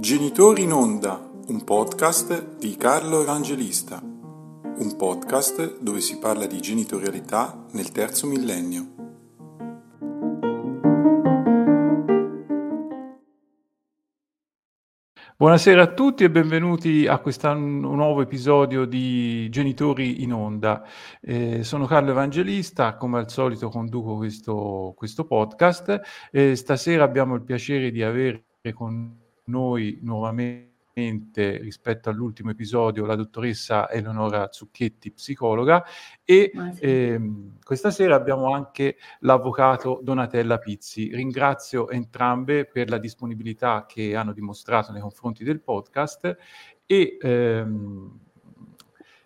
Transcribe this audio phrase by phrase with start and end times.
[0.00, 7.66] Genitori in onda, un podcast di Carlo Evangelista, un podcast dove si parla di genitorialità
[7.72, 8.94] nel terzo millennio.
[15.36, 20.82] Buonasera a tutti e benvenuti a questo nuovo episodio di Genitori in Onda.
[21.20, 26.00] Eh, sono Carlo Evangelista, come al solito conduco questo, questo podcast.
[26.32, 29.19] Eh, stasera abbiamo il piacere di avere con
[29.50, 30.68] noi nuovamente
[31.58, 35.84] rispetto all'ultimo episodio la dottoressa Eleonora Zucchetti, psicologa,
[36.24, 41.14] e ehm, questa sera abbiamo anche l'avvocato Donatella Pizzi.
[41.14, 46.36] Ringrazio entrambe per la disponibilità che hanno dimostrato nei confronti del podcast
[46.86, 48.18] e ehm,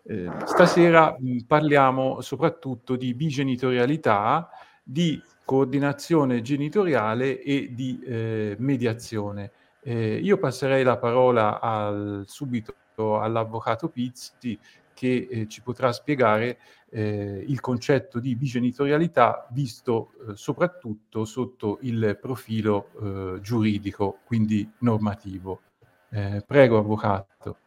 [0.06, 4.50] eh, stasera mh, parliamo soprattutto di bigenitorialità,
[4.82, 9.52] di coordinazione genitoriale e di eh, mediazione.
[9.86, 12.74] Eh, io passerei la parola al, subito
[13.20, 14.58] all'avvocato Pizzi
[14.94, 22.16] che eh, ci potrà spiegare eh, il concetto di bigenitorialità visto eh, soprattutto sotto il
[22.18, 22.90] profilo
[23.36, 25.60] eh, giuridico, quindi normativo.
[26.08, 27.58] Eh, prego, avvocato.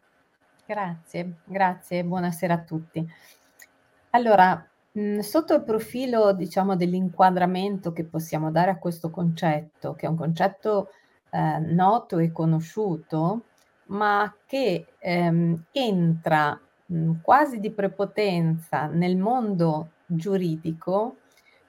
[0.66, 3.08] Grazie, grazie, buonasera a tutti.
[4.12, 4.68] Allora,
[5.20, 10.90] sotto il profilo, diciamo, dell'inquadramento che possiamo dare a questo concetto, che è un concetto
[11.38, 13.44] eh, noto e conosciuto,
[13.88, 21.18] ma che ehm, entra mh, quasi di prepotenza nel mondo giuridico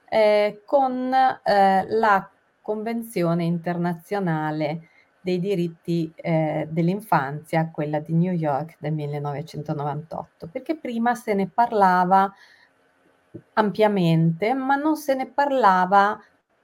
[0.09, 2.29] eh, con eh, la
[2.61, 4.89] Convenzione internazionale
[5.21, 12.31] dei diritti eh, dell'infanzia, quella di New York del 1998, perché prima se ne parlava
[13.53, 16.19] ampiamente, ma non se ne parlava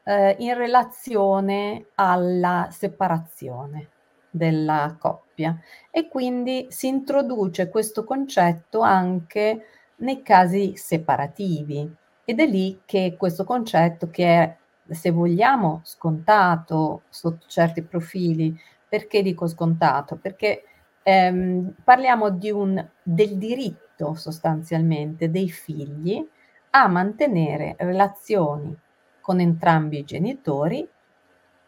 [0.05, 3.89] eh, in relazione alla separazione
[4.29, 5.59] della coppia.
[5.91, 9.65] E quindi si introduce questo concetto anche
[9.97, 11.91] nei casi separativi.
[12.23, 14.57] Ed è lì che questo concetto che è
[14.87, 18.57] se vogliamo scontato sotto certi profili.
[18.87, 20.15] Perché dico scontato?
[20.15, 20.63] Perché
[21.03, 26.25] ehm, parliamo di un, del diritto sostanzialmente dei figli
[26.71, 28.77] a mantenere relazioni
[29.25, 30.87] con entrambi i genitori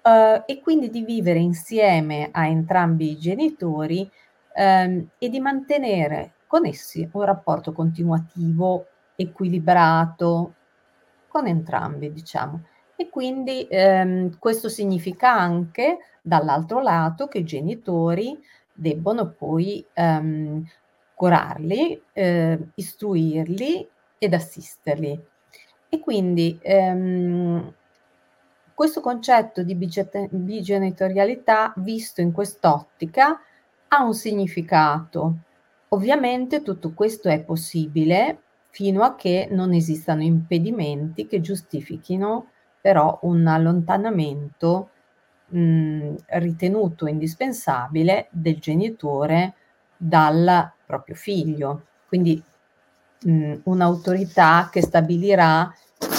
[0.03, 4.07] eh, e quindi di vivere insieme a entrambi i genitori
[4.53, 8.85] ehm, e di mantenere con essi un rapporto continuativo,
[9.16, 10.53] equilibrato
[11.28, 12.62] con entrambi, diciamo.
[12.96, 18.40] E quindi ehm, questo significa anche, dall'altro lato, che i genitori
[18.72, 20.63] debbono poi ehm,
[21.16, 25.19] curarli, eh, istruirli ed assisterli.
[25.90, 27.74] E quindi ehm,
[28.74, 33.40] questo concetto di bigenitorialità visto in quest'ottica
[33.88, 35.38] ha un significato.
[35.90, 43.47] Ovviamente tutto questo è possibile fino a che non esistano impedimenti che giustifichino però un
[43.47, 44.90] allontanamento
[45.47, 49.56] mh, ritenuto indispensabile del genitore
[49.97, 51.86] dal proprio figlio.
[52.08, 52.42] Quindi
[53.23, 55.72] mh, un'autorità che stabilirà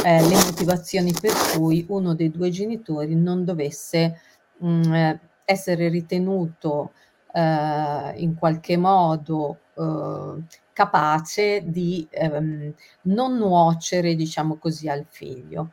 [0.05, 4.21] eh, le motivazioni per cui uno dei due genitori non dovesse
[4.59, 5.13] mh,
[5.45, 6.93] essere ritenuto
[7.33, 10.43] eh, in qualche modo eh,
[10.73, 12.73] capace di ehm,
[13.03, 15.73] non nuocere, diciamo così, al figlio.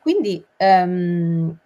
[0.00, 1.56] Quindi ehm,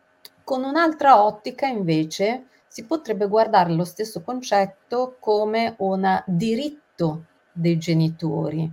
[0.44, 8.70] con un'altra ottica invece si potrebbe guardare lo stesso concetto come un diritto dei genitori,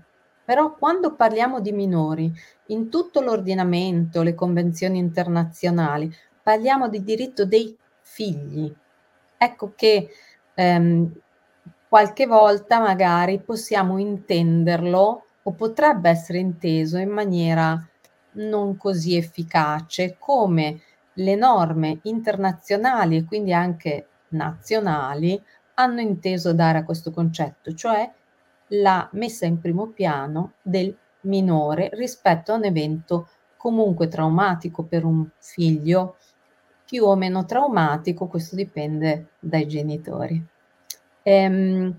[0.47, 2.31] però quando parliamo di minori,
[2.68, 6.09] in tutto l'ordinamento, le convenzioni internazionali,
[6.41, 8.74] parliamo di diritto dei figli.
[9.38, 10.08] Ecco che
[10.53, 11.12] ehm,
[11.90, 17.85] qualche volta magari possiamo intenderlo o potrebbe essere inteso in maniera
[18.35, 20.79] non così efficace come
[21.16, 25.43] le norme internazionali e quindi anche nazionali
[25.73, 28.09] hanno inteso dare a questo concetto, cioè
[28.69, 35.28] la messa in primo piano del minore rispetto a un evento comunque traumatico per un
[35.40, 36.17] figlio,
[36.85, 40.41] più o meno traumatico, questo dipende dai genitori.
[41.23, 41.97] Ehm,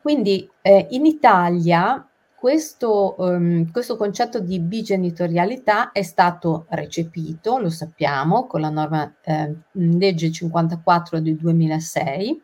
[0.00, 8.46] quindi eh, in Italia questo, um, questo, concetto di bigenitorialità è stato recepito, lo sappiamo,
[8.46, 12.42] con la norma eh, legge 54 del 2006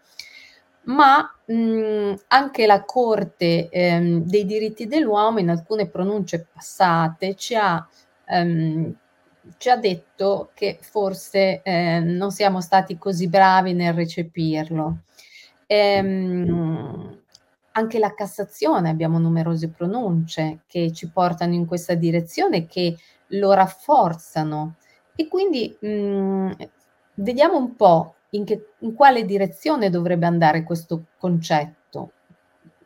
[0.86, 7.86] ma mh, anche la Corte ehm, dei diritti dell'uomo in alcune pronunce passate ci ha,
[8.26, 8.94] ehm,
[9.58, 14.98] ci ha detto che forse eh, non siamo stati così bravi nel recepirlo.
[15.66, 17.20] Ehm,
[17.72, 22.96] anche la Cassazione abbiamo numerose pronunce che ci portano in questa direzione, che
[23.30, 24.76] lo rafforzano
[25.14, 26.50] e quindi mh, mm,
[27.14, 32.12] vediamo un po' in, che, in quale direzione dovrebbe andare questo concetto.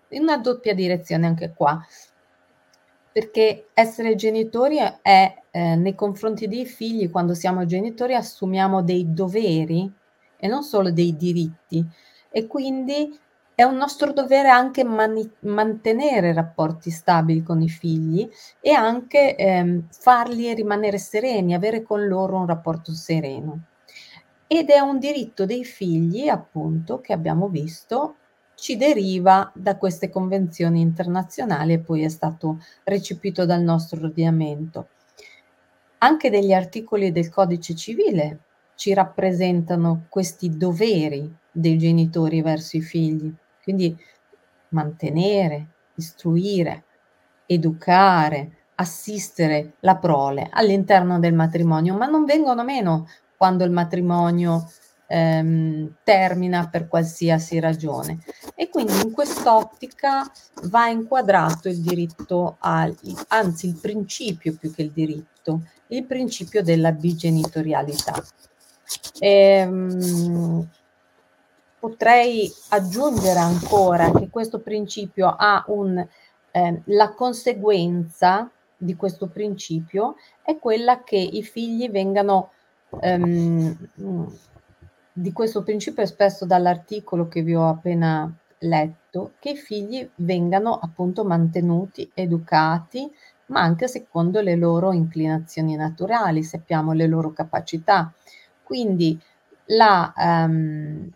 [0.09, 1.81] In una doppia direzione anche qua,
[3.13, 9.93] perché essere genitori è eh, nei confronti dei figli, quando siamo genitori assumiamo dei doveri
[10.37, 11.85] e non solo dei diritti
[12.31, 13.19] e quindi
[13.55, 18.27] è un nostro dovere anche mani- mantenere rapporti stabili con i figli
[18.61, 23.65] e anche ehm, farli rimanere sereni, avere con loro un rapporto sereno.
[24.53, 28.17] Ed è un diritto dei figli, appunto, che abbiamo visto,
[28.57, 34.89] ci deriva da queste convenzioni internazionali e poi è stato recepito dal nostro ordinamento.
[35.99, 38.41] Anche degli articoli del codice civile
[38.75, 43.33] ci rappresentano questi doveri dei genitori verso i figli.
[43.63, 43.97] Quindi
[44.71, 46.83] mantenere, istruire,
[47.47, 53.07] educare, assistere la prole all'interno del matrimonio, ma non vengono meno
[53.41, 54.71] quando il matrimonio
[55.07, 58.19] ehm, termina per qualsiasi ragione.
[58.55, 60.31] E quindi in quest'ottica
[60.65, 62.95] va inquadrato il diritto al,
[63.29, 68.23] anzi il principio più che il diritto, il principio della bigenitorialità.
[69.21, 70.69] Ehm,
[71.79, 76.07] potrei aggiungere ancora che questo principio ha un,
[76.51, 82.51] eh, la conseguenza di questo principio è quella che i figli vengano,
[83.01, 83.77] ehm,
[85.13, 91.25] di questo principio espresso dall'articolo che vi ho appena letto, che i figli vengano appunto
[91.25, 93.11] mantenuti, educati,
[93.47, 98.13] ma anche secondo le loro inclinazioni naturali, sappiamo le loro capacità.
[98.63, 99.19] Quindi
[99.67, 101.11] la, um,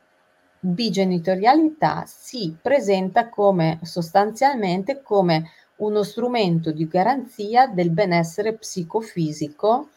[0.65, 9.91] bigenitorialità si presenta come sostanzialmente come uno strumento di garanzia del benessere psicofisico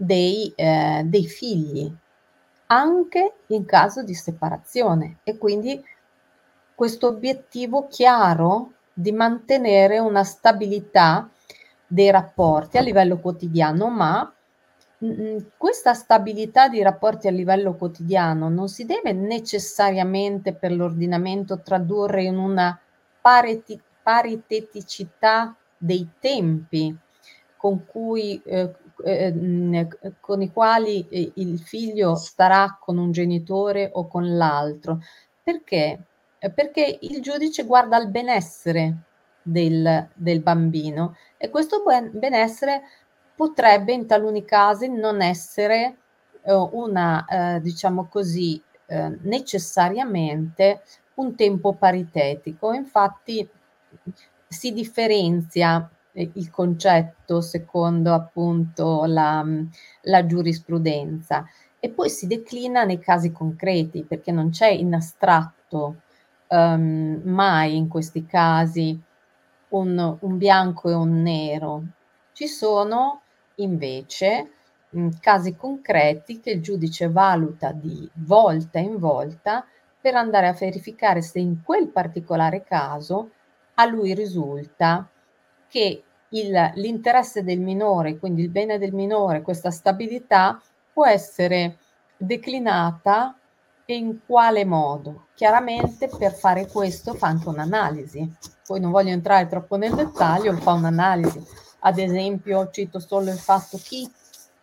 [0.00, 1.92] dei, eh, dei figli,
[2.66, 5.18] anche in caso di separazione.
[5.24, 5.82] E quindi
[6.74, 11.28] questo obiettivo chiaro di mantenere una stabilità
[11.84, 14.32] dei rapporti a livello quotidiano, ma
[15.56, 22.36] questa stabilità di rapporti a livello quotidiano non si deve necessariamente per l'ordinamento tradurre in
[22.36, 22.76] una
[23.20, 26.96] pariti- pariteticità dei tempi
[27.56, 28.74] con, cui, eh,
[29.04, 29.88] eh,
[30.20, 35.00] con i quali eh, il figlio starà con un genitore o con l'altro.
[35.42, 36.04] Perché?
[36.38, 38.94] Eh, perché il giudice guarda al benessere
[39.42, 42.82] del, del bambino e questo benessere
[43.34, 45.96] potrebbe in taluni casi non essere
[46.42, 50.82] eh, una, eh, diciamo così, eh, necessariamente
[51.14, 52.72] un tempo paritetico.
[52.72, 53.48] Infatti
[54.48, 59.44] si differenzia eh, il concetto secondo appunto la,
[60.02, 61.44] la giurisprudenza
[61.80, 66.02] e poi si declina nei casi concreti perché non c'è in astratto
[66.48, 69.00] um, mai in questi casi
[69.70, 71.82] un, un bianco e un nero.
[72.32, 73.22] Ci sono
[73.56, 74.50] invece
[74.92, 79.64] in casi concreti che il giudice valuta di volta in volta
[80.00, 83.30] per andare a verificare se in quel particolare caso
[83.74, 85.08] a lui risulta
[85.68, 90.60] che il, l'interesse del minore, quindi il bene del minore, questa stabilità
[90.92, 91.78] può essere
[92.16, 93.36] declinata
[93.84, 95.28] e in quale modo.
[95.34, 98.36] Chiaramente per fare questo fa anche un'analisi.
[98.66, 103.78] Poi non voglio entrare troppo nel dettaglio, fa un'analisi ad esempio, cito solo il fatto
[103.78, 104.10] chi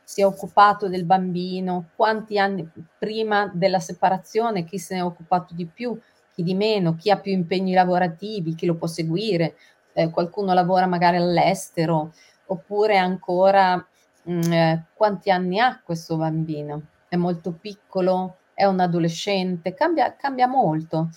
[0.03, 5.53] si è occupato del bambino, quanti anni prima della separazione, chi se ne è occupato
[5.53, 5.97] di più,
[6.33, 9.55] chi di meno, chi ha più impegni lavorativi, chi lo può seguire,
[9.95, 12.11] eh, qualcuno lavora magari all'estero,
[12.47, 18.79] oppure ancora mh, mm, eh, quanti anni ha questo bambino, è molto piccolo, è un
[18.79, 21.09] adolescente, cambia, cambia molto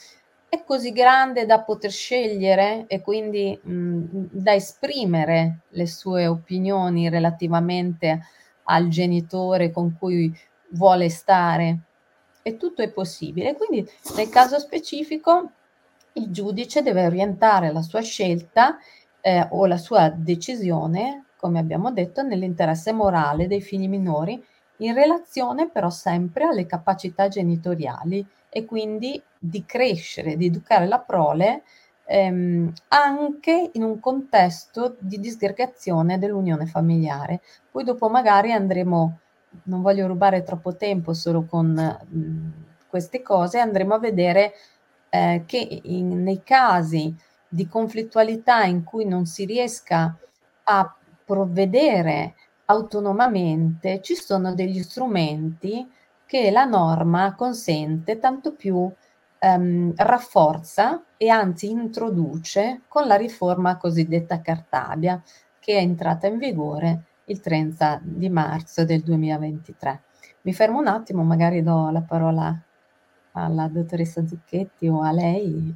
[0.51, 8.27] è così grande da poter scegliere e quindi mh, da esprimere le sue opinioni relativamente
[8.65, 10.35] al genitore con cui
[10.71, 11.81] vuole stare.
[12.43, 13.55] E tutto è possibile.
[13.57, 15.51] Quindi nel caso specifico
[16.19, 18.77] il giudice deve orientare la sua scelta
[19.21, 24.43] eh, o la sua decisione, come abbiamo detto, nell'interesse morale dei figli minori,
[24.79, 31.63] in relazione però sempre alle capacità genitoriali e quindi di crescere, di educare la prole
[32.05, 37.41] ehm, anche in un contesto di disgregazione dell'unione familiare.
[37.71, 39.19] Poi dopo magari andremo,
[39.65, 44.53] non voglio rubare troppo tempo solo con mh, queste cose, andremo a vedere
[45.11, 47.15] eh, che in, nei casi
[47.49, 50.17] di conflittualità in cui non si riesca
[50.65, 52.35] a provvedere
[52.67, 55.87] autonomamente, ci sono degli strumenti
[56.27, 58.91] che la norma consente, tanto più
[59.39, 65.23] ehm, rafforza e anzi introduce con la riforma cosiddetta Cartabia,
[65.59, 70.03] che è entrata in vigore il 30 di marzo del 2023.
[70.43, 72.59] Mi fermo un attimo, magari do la parola
[73.45, 75.75] alla dottoressa Zucchetti o a lei.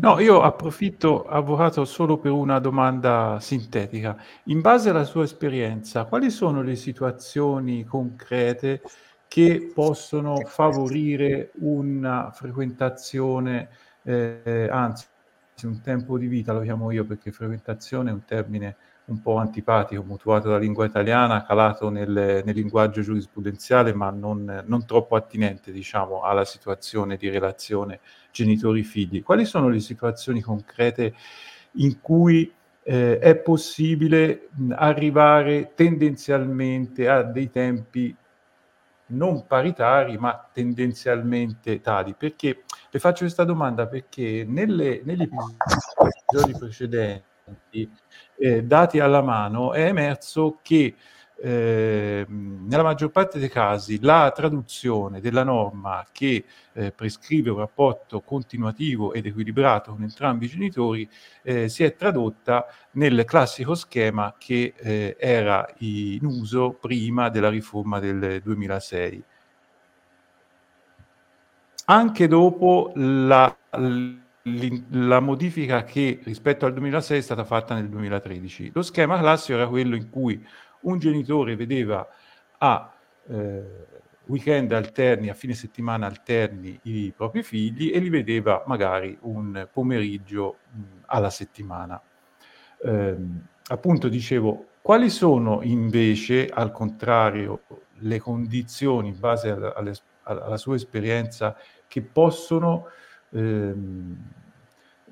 [0.00, 4.16] No, io approfitto, avvocato, solo per una domanda sintetica.
[4.44, 8.80] In base alla sua esperienza, quali sono le situazioni concrete
[9.28, 13.68] che possono favorire una frequentazione,
[14.02, 15.06] eh, anzi
[15.64, 18.76] un tempo di vita, lo chiamo io perché frequentazione è un termine
[19.08, 24.86] un po' antipatico, mutuato dalla lingua italiana, calato nel, nel linguaggio giurisprudenziale, ma non, non,
[24.86, 28.00] troppo attinente, diciamo, alla situazione di relazione
[28.30, 29.22] genitori-figli.
[29.22, 31.14] Quali sono le situazioni concrete
[31.72, 38.14] in cui eh, è possibile arrivare tendenzialmente a dei tempi
[39.10, 42.14] non paritari, ma tendenzialmente tali?
[42.14, 47.27] Perché le faccio questa domanda perché nelle, negli episodi precedenti
[47.70, 50.94] eh, dati alla mano, è emerso che
[51.40, 58.20] eh, nella maggior parte dei casi la traduzione della norma che eh, prescrive un rapporto
[58.22, 61.08] continuativo ed equilibrato con entrambi i genitori
[61.42, 68.00] eh, si è tradotta nel classico schema che eh, era in uso prima della riforma
[68.00, 69.24] del 2006.
[71.90, 73.56] Anche dopo la,
[74.90, 78.70] la modifica che rispetto al 2006 è stata fatta nel 2013.
[78.74, 80.44] Lo schema classico era quello in cui
[80.80, 82.06] un genitore vedeva
[82.58, 82.92] a
[83.28, 83.86] eh,
[84.26, 90.58] weekend alterni, a fine settimana alterni i propri figli e li vedeva magari un pomeriggio
[90.70, 92.00] mh, alla settimana.
[92.80, 93.16] Eh,
[93.68, 97.62] appunto dicevo, quali sono invece, al contrario,
[98.00, 99.74] le condizioni in base alla,
[100.22, 102.86] alla, sua esperienza che possono
[103.30, 104.16] ehm,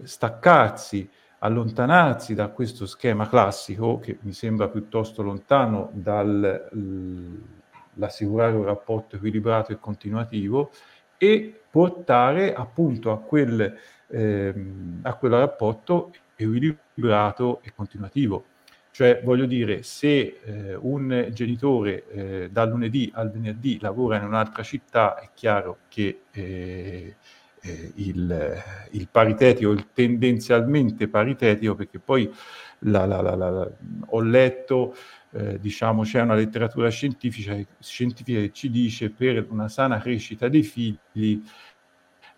[0.03, 1.09] staccarsi,
[1.39, 9.79] allontanarsi da questo schema classico che mi sembra piuttosto lontano dall'assicurare un rapporto equilibrato e
[9.79, 10.71] continuativo
[11.19, 13.77] e portare appunto a quel,
[14.09, 18.45] ehm, a quel rapporto equilibrato e continuativo.
[18.91, 24.63] Cioè, voglio dire, se eh, un genitore eh, dal lunedì al venerdì lavora in un'altra
[24.63, 27.17] città, è chiaro che eh,
[27.67, 32.33] eh, il, il, paritetico, il tendenzialmente paritetico, perché poi
[32.81, 33.71] la, la, la,
[34.07, 34.95] ho letto,
[35.33, 40.63] eh, diciamo, c'è una letteratura scientifica, scientifica che ci dice per una sana crescita dei
[40.63, 41.43] figli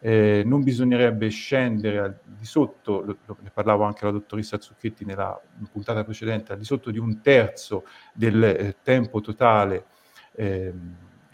[0.00, 5.04] eh, non bisognerebbe scendere al di sotto, lo, lo, ne parlavo anche la dottoressa Zucchetti
[5.04, 5.40] nella
[5.72, 9.86] puntata precedente, al di sotto di un terzo del eh, tempo totale
[10.34, 10.72] eh,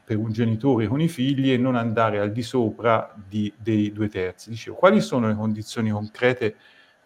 [0.04, 4.08] per un genitore con i figli e non andare al di sopra di, dei due
[4.08, 4.50] terzi.
[4.50, 6.56] Dicevo, quali sono le condizioni concrete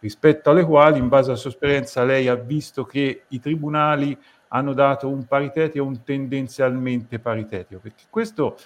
[0.00, 4.72] rispetto alle quali, in base alla sua esperienza, lei ha visto che i tribunali hanno
[4.72, 7.80] dato un paritetico un tendenzialmente paritetico?
[7.80, 8.56] Perché questo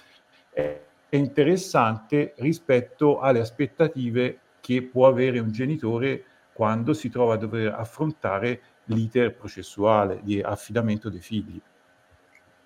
[0.51, 7.75] è interessante rispetto alle aspettative che può avere un genitore quando si trova a dover
[7.75, 11.61] affrontare l'iter processuale di affidamento dei figli.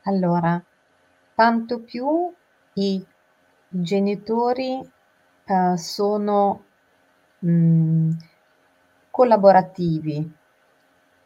[0.03, 0.63] Allora,
[1.37, 2.33] tanto più
[2.75, 3.07] i
[3.69, 4.81] genitori
[5.45, 6.65] eh, sono
[7.41, 8.11] mh, mm,
[9.11, 10.33] collaborativi,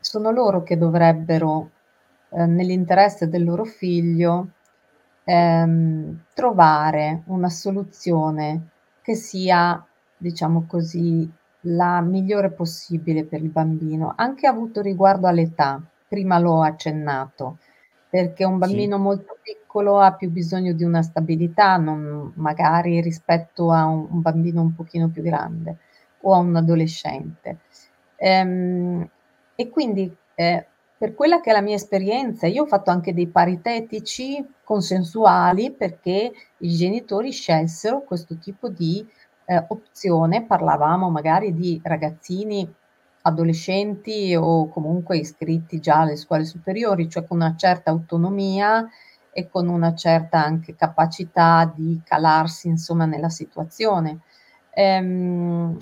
[0.00, 1.70] sono loro che dovrebbero,
[2.30, 4.48] eh, nell'interesse del loro figlio,
[5.24, 8.70] ehm, trovare una soluzione
[9.02, 9.84] che sia,
[10.16, 11.30] diciamo così,
[11.64, 15.80] la migliore possibile per il bambino, anche avuto riguardo all'età.
[16.08, 17.58] Prima l'ho accennato
[18.10, 19.02] perché un bambino sì.
[19.02, 24.60] molto piccolo ha più bisogno di una stabilità, non, magari rispetto a un, un, bambino
[24.60, 25.76] un pochino più grande
[26.22, 27.58] o a un adolescente.
[28.16, 29.08] Ehm,
[29.54, 30.66] e quindi eh,
[30.98, 36.32] per quella che è la mia esperienza, io ho fatto anche dei paritetici consensuali perché
[36.58, 39.06] i genitori scelsero questo tipo di
[39.46, 42.70] eh, opzione, parlavamo magari di ragazzini
[43.22, 48.88] adolescenti o comunque iscritti già alle scuole superiori, cioè con una certa autonomia
[49.32, 54.20] e con una certa anche capacità di calarsi insomma nella situazione.
[54.72, 55.76] Ehm,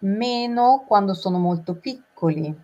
[0.00, 2.54] meno quando sono molto piccoli,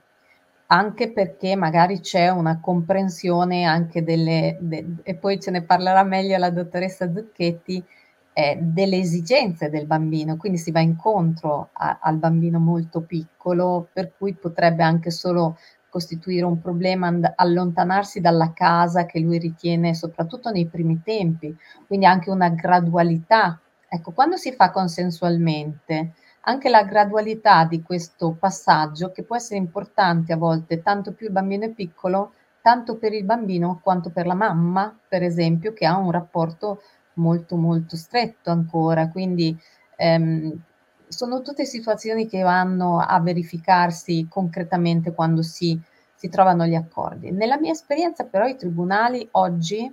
[0.67, 6.37] anche perché magari c'è una comprensione anche delle, de, e poi ce ne parlerà meglio
[6.39, 7.85] la dottoressa Zucchetti,
[8.33, 14.13] eh, delle esigenze del bambino, quindi si va incontro a, al bambino molto piccolo, per
[14.17, 15.57] cui potrebbe anche solo
[15.89, 21.55] costituire un problema and- allontanarsi dalla casa che lui ritiene soprattutto nei primi tempi,
[21.87, 23.61] quindi anche una gradualità.
[23.89, 30.33] Ecco, quando si fa consensualmente, anche la gradualità di questo passaggio, che può essere importante
[30.33, 32.33] a volte, tanto più il bambino è piccolo,
[32.63, 36.83] tanto per il bambino quanto per la mamma, per esempio, che ha un rapporto
[37.15, 39.57] molto molto stretto ancora, quindi
[39.97, 40.63] ehm,
[41.09, 45.79] sono tutte situazioni che vanno a verificarsi concretamente quando si,
[46.15, 47.31] si trovano gli accordi.
[47.33, 49.93] Nella mia esperienza però i tribunali oggi,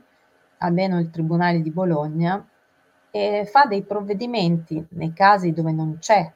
[0.60, 2.46] almeno il Tribunale di Bologna,
[3.10, 6.32] eh, fa dei provvedimenti nei casi dove non c'è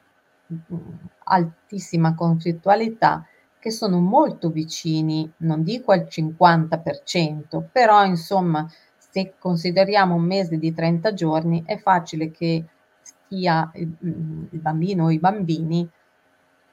[0.46, 3.24] mh, mm, altissima conflittualità
[3.58, 8.68] che sono molto vicini, non dico al 50%, però insomma
[9.12, 12.64] se consideriamo un mese di 30 giorni è facile che
[13.28, 15.86] sia il, il bambino o i bambini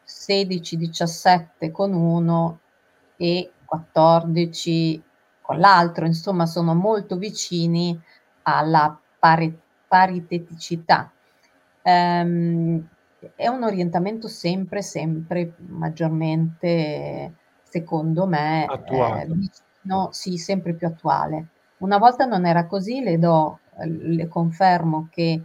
[0.01, 2.59] 16, 17 con uno
[3.17, 5.03] e 14
[5.41, 7.99] con l'altro, insomma sono molto vicini
[8.43, 11.11] alla pari, pariteticità.
[11.81, 12.87] Um,
[13.35, 18.65] è un orientamento sempre, sempre maggiormente, secondo me.
[18.65, 21.47] Eh, vicino, sì, sempre più attuale.
[21.79, 25.41] Una volta non era così, le do, le confermo che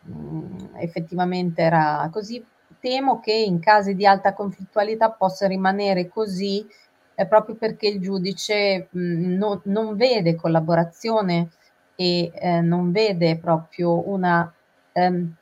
[0.00, 2.44] mh, mm, effettivamente era così.
[2.80, 6.66] Temo che in casi di alta conflittualità possa rimanere così
[7.14, 11.50] eh, proprio perché il giudice mh, mm, non, non, vede collaborazione
[11.94, 14.52] e eh, non vede proprio una
[14.92, 15.34] ehm,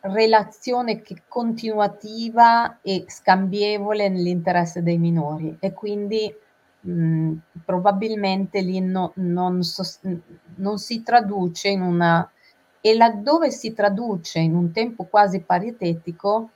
[0.00, 6.32] relazione che continuativa e scambievole nell'interesse dei minori e quindi
[6.86, 10.00] mm, probabilmente lì no, non, sos-
[10.56, 12.28] non si traduce in una
[12.80, 16.50] e laddove si traduce in un tempo quasi paritetico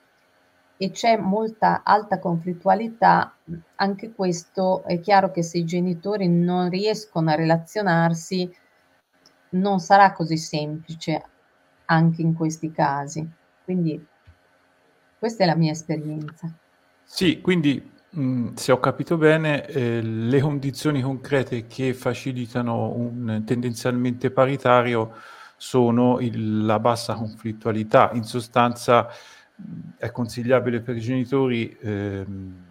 [0.76, 3.34] e c'è molta alta conflittualità,
[3.76, 8.54] anche questo è chiaro che se i genitori non riescono a relazionarsi
[9.50, 11.24] non sarà così semplice
[11.86, 13.26] anche in questi casi.
[13.64, 14.06] Quindi
[15.18, 16.52] questa è la mia esperienza.
[17.02, 24.30] Sì, quindi mh, se ho capito bene, eh, le condizioni concrete che facilitano un tendenzialmente
[24.30, 25.14] paritario
[25.56, 28.10] sono il, la bassa conflittualità.
[28.12, 29.08] In sostanza
[29.96, 32.24] è consigliabile per i genitori eh,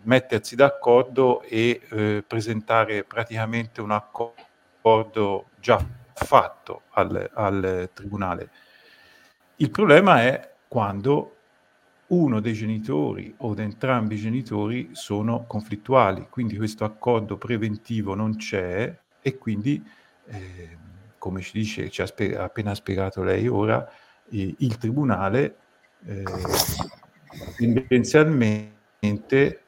[0.03, 8.49] mettersi d'accordo e eh, presentare praticamente un accordo già fatto al, al tribunale.
[9.57, 11.36] Il problema è quando
[12.07, 18.97] uno dei genitori o entrambi i genitori sono conflittuali, quindi questo accordo preventivo non c'è
[19.21, 19.83] e quindi
[20.27, 20.77] eh,
[21.17, 23.89] come ci dice, ci ha spe- appena spiegato lei ora,
[24.29, 25.57] eh, il tribunale
[26.05, 26.23] eh,
[27.57, 29.61] tendenzialmente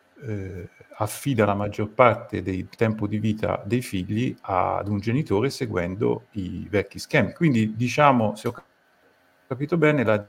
[0.97, 6.67] affida la maggior parte del tempo di vita dei figli ad un genitore seguendo i
[6.69, 7.33] vecchi schemi.
[7.33, 8.53] Quindi diciamo, se ho
[9.47, 10.27] capito bene, la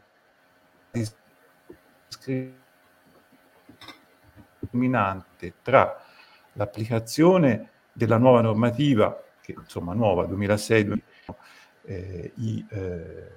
[4.61, 5.97] discriminante tra
[6.55, 11.03] l'applicazione della nuova normativa, che insomma nuova 2006
[11.83, 13.29] eh, i, eh,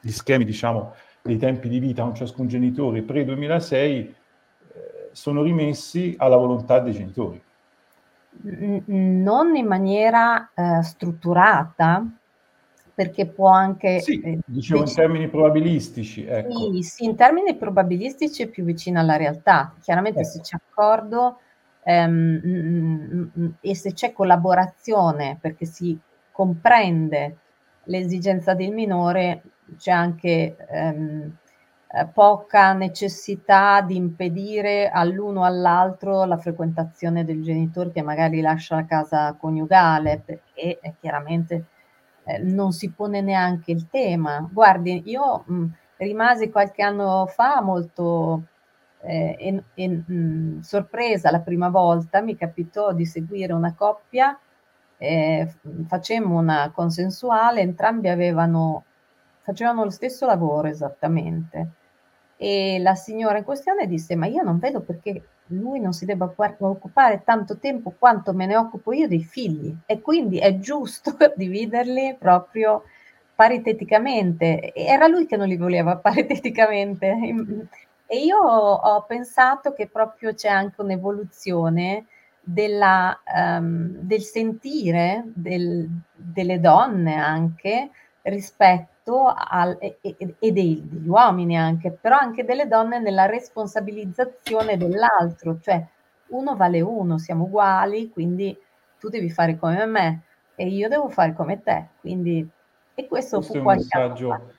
[0.00, 4.14] gli schemi diciamo, dei tempi di vita con ciascun genitore pre-2006 eh,
[5.12, 7.42] sono rimessi alla volontà dei genitori.
[8.38, 12.04] Non in maniera eh, strutturata,
[12.96, 14.00] perché può anche...
[14.00, 16.24] Sì, eh, dicevo in termini probabilistici.
[16.24, 16.72] Ecco.
[16.72, 19.74] Sì, sì, in termini probabilistici è più vicino alla realtà.
[19.82, 20.30] Chiaramente ecco.
[20.30, 21.40] se c'è accordo
[21.82, 25.98] ehm, mm, mm, e se c'è collaborazione, perché si
[26.32, 27.36] comprende
[27.84, 29.42] l'esigenza del minore,
[29.76, 31.36] c'è anche ehm,
[31.88, 38.76] eh, poca necessità di impedire all'uno o all'altro la frequentazione del genitore che magari lascia
[38.76, 41.66] la casa coniugale, perché chiaramente
[42.26, 44.46] eh, non si pone neanche il tema.
[44.52, 45.64] Guardi, io mh,
[45.98, 48.42] rimasi qualche anno fa molto
[49.02, 54.38] eh, in, in, mh, sorpresa la prima volta, mi capitò di seguire una coppia
[54.98, 55.54] eh,
[55.86, 58.84] facemmo una consensuale, entrambi avevano,
[59.42, 61.70] facevano lo stesso lavoro esattamente.
[62.36, 66.32] E la signora in questione disse: Ma io non vedo perché lui non si debba
[66.58, 72.16] occupare tanto tempo quanto me ne occupo io dei figli, e quindi è giusto dividerli
[72.18, 72.84] proprio
[73.34, 74.72] pariteticamente.
[74.74, 77.16] Era lui che non li voleva pariteticamente.
[78.08, 82.06] E io ho pensato che proprio c'è anche un'evoluzione
[82.40, 87.90] della, um, del sentire del, delle donne anche
[88.22, 94.76] rispetto fatto al, e, e, dei, degli uomini anche, però anche delle donne nella responsabilizzazione
[94.76, 95.84] dell'altro, cioè
[96.28, 98.56] uno vale uno, siamo uguali, quindi
[98.98, 100.22] tu devi fare come me
[100.56, 102.46] e io devo fare come te, quindi
[102.94, 104.54] e questo, questo fu è un qualche messaggio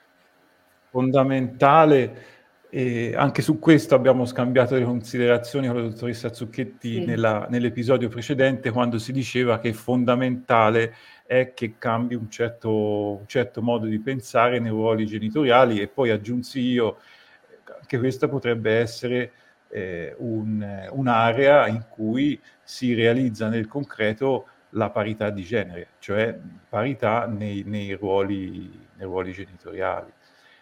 [0.90, 2.36] fondamentale
[2.70, 7.06] e anche su questo abbiamo scambiato le considerazioni con la dottoressa Zucchetti Sì.
[7.06, 10.94] nella- nell'episodio precedente quando si diceva che fondamentale
[11.28, 12.72] è che cambi un certo,
[13.20, 16.98] un certo modo di pensare nei ruoli genitoriali e poi aggiunsi io
[17.86, 19.32] che questa potrebbe essere
[19.70, 26.38] eh, un- un'area in cui si realizza nel concreto la parità di genere, cioè
[26.70, 30.12] parità nei, nei ruoli, nei ruoli genitoriali.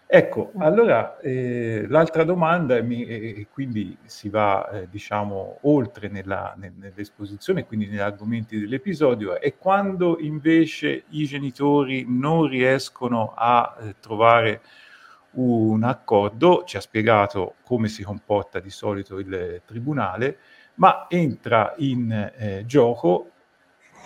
[0.08, 7.66] Ecco, allora eh, l'altra domanda, e, quindi si va eh, diciamo oltre nella, nel- nell'esposizione,
[7.66, 14.62] quindi negli argomenti dell'episodio, è quando invece i genitori non riescono a eh, trovare
[15.32, 20.38] un accordo, ci ha spiegato come si comporta di solito il tribunale,
[20.76, 23.32] ma entra in eh, gioco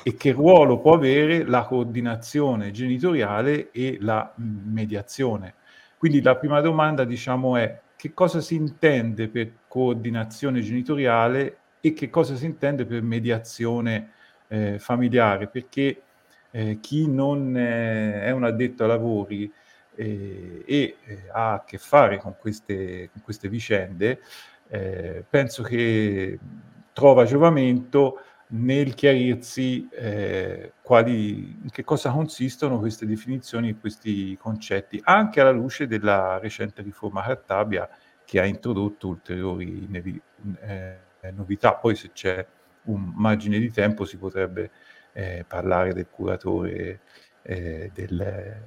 [0.04, 5.56] e che ruolo può avere la coordinazione genitoriale e la mm, mediazione.
[6.00, 12.10] Quindi la prima domanda, diciamo, è che cosa si intende per coordinazione genitoriale e che
[12.10, 14.14] cosa si intende per mediazione
[14.48, 15.48] eh, familiare?
[15.48, 16.02] Perché
[16.52, 19.52] eh, chi non eh, è un addetto ai lavori
[19.96, 24.22] eh, e eh, ha a che fare con queste, con queste vicende,
[24.70, 26.40] eh, penso che
[26.94, 35.00] trova giovamento nel chiarirsi eh, quali, in che cosa consistono queste definizioni e questi concetti,
[35.04, 37.88] anche alla luce della recente riforma Cartabia
[38.26, 40.22] che ha introdotto ulteriori nevi-
[40.62, 40.98] eh,
[41.32, 41.76] novità.
[41.76, 42.46] Poi se c'è
[42.84, 44.72] un margine di tempo si potrebbe
[45.14, 47.02] eh, parlare del curatore,
[47.44, 48.62] eh, del,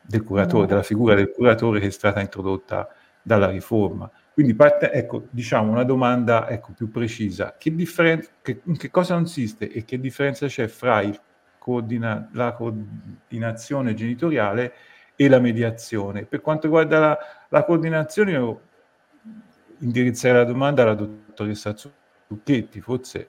[0.00, 2.88] del curatore, della figura del curatore che è stata introdotta
[3.20, 4.08] dalla riforma.
[4.34, 7.54] Quindi parte, ecco, diciamo una domanda ecco, più precisa.
[7.56, 11.02] Che differen- che, in che cosa consiste e che differenza c'è fra
[11.56, 14.72] coordina- la coordinazione genitoriale
[15.14, 16.24] e la mediazione?
[16.24, 17.18] Per quanto riguarda la,
[17.48, 18.60] la coordinazione, io
[19.78, 23.28] indirizzerei la domanda alla dottoressa Zucchetti, forse.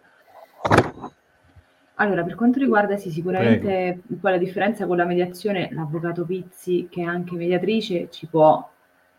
[1.98, 7.04] Allora, per quanto riguarda sì, sicuramente poi la differenza con la mediazione, l'avvocato Pizzi, che
[7.04, 8.68] è anche mediatrice, ci può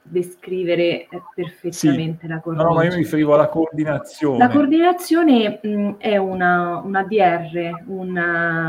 [0.09, 2.75] descrivere eh, perfettamente la No, coordinazione.
[2.75, 4.39] no, ma io mi riferivo alla coordinazione.
[4.39, 8.13] La coordinazione mh, è una, una DR, un,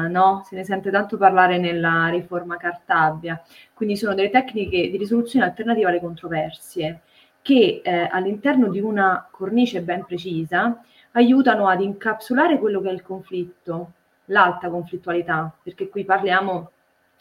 [0.10, 0.43] no?
[0.45, 3.41] se ne sente tanto parlare nella riforma Cartabia,
[3.73, 7.02] quindi sono delle tecniche di risoluzione alternativa alle controversie
[7.41, 13.02] che eh, all'interno di una cornice ben precisa aiutano ad incapsulare quello che è il
[13.02, 13.91] conflitto,
[14.26, 16.71] l'alta conflittualità, perché qui parliamo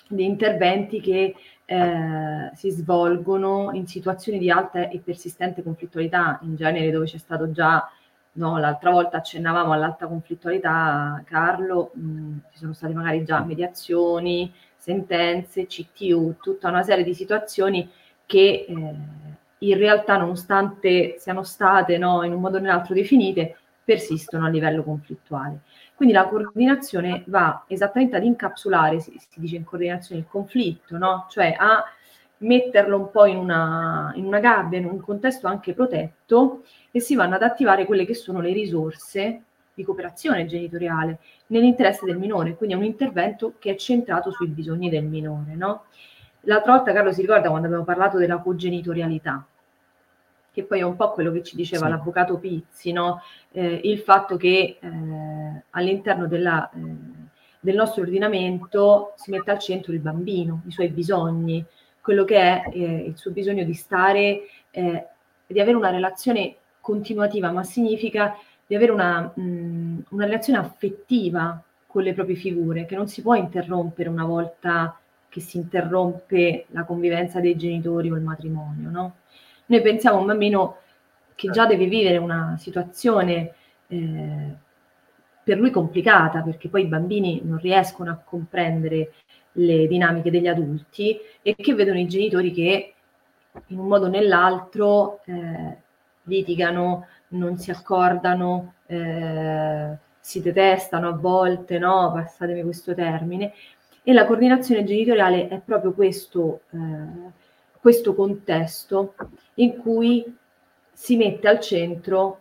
[0.09, 1.35] di interventi che
[1.67, 7.51] eh, si svolgono in situazioni di alta e persistente conflittualità, in genere dove c'è stato
[7.51, 7.87] già,
[8.33, 15.67] no, l'altra volta accennavamo all'alta conflittualità, Carlo, mh, ci sono state magari già mediazioni, sentenze,
[15.67, 17.91] CTU, tutta una serie di situazioni
[18.25, 18.95] che eh,
[19.59, 24.83] in realtà, nonostante siano state no, in un modo o nell'altro definite, persistono a livello
[24.83, 25.61] conflittuale.
[25.97, 31.27] Quindi la coordinazione va esattamente ad incapsulare, si, si dice in coordinazione, il conflitto, no?
[31.31, 31.83] cioè a
[32.39, 37.15] metterlo un po' in una, in una gabbia, in un contesto anche protetto e si
[37.15, 42.75] vanno ad attivare quelle che sono le risorse di cooperazione genitoriale nell'interesse del minore, quindi
[42.75, 45.55] è un intervento che è centrato sui bisogni del minore.
[45.55, 45.85] No?
[46.43, 49.47] L'altra volta Carlo si ricorda quando abbiamo parlato della cogenitorialità,
[50.57, 51.91] che poi è un po' quello che ci diceva Sì.
[51.91, 53.21] l'avvocato Pizzi, no?
[53.53, 56.79] Eh, il fatto che eh, all'interno della, eh,
[57.61, 61.63] del nostro ordinamento si mette al centro il bambino, i suoi bisogni,
[62.01, 65.07] quello che è eh, il suo bisogno di stare, eh,
[65.47, 68.35] di avere una relazione continuativa, ma significa
[68.67, 73.35] di avere una, mh, una relazione affettiva con le proprie figure, che non si può
[73.35, 79.17] interrompere una volta che si interrompe la convivenza dei genitori o il matrimonio, no?
[79.67, 80.77] Noi pensiamo a un bambino
[81.35, 83.53] che già deve vivere una situazione
[83.89, 84.55] eh,
[85.43, 89.13] per lui complicata, perché poi i bambini non riescono a comprendere
[89.53, 92.95] le dinamiche degli adulti e che vedono i genitori che
[93.69, 95.77] in un modo o nell'altro eh,
[96.25, 102.13] litigano, non si accordano, eh, si detestano a volte, no?
[102.13, 103.53] Passatemi questo termine.
[104.03, 107.33] E la coordinazione genitoriale è proprio questo, eh,
[107.87, 109.15] questo contesto
[109.55, 110.37] in cui
[110.91, 112.41] si mette al centro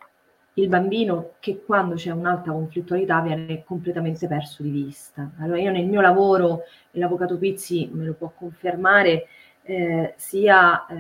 [0.56, 5.30] il bambino che quando c'è un'alta conflittualità viene completamente perso di vista.
[5.38, 9.28] Allora io nel mio lavoro, e l'avvocato Pizzi me lo può confermare,
[9.62, 10.96] eh, sia eh,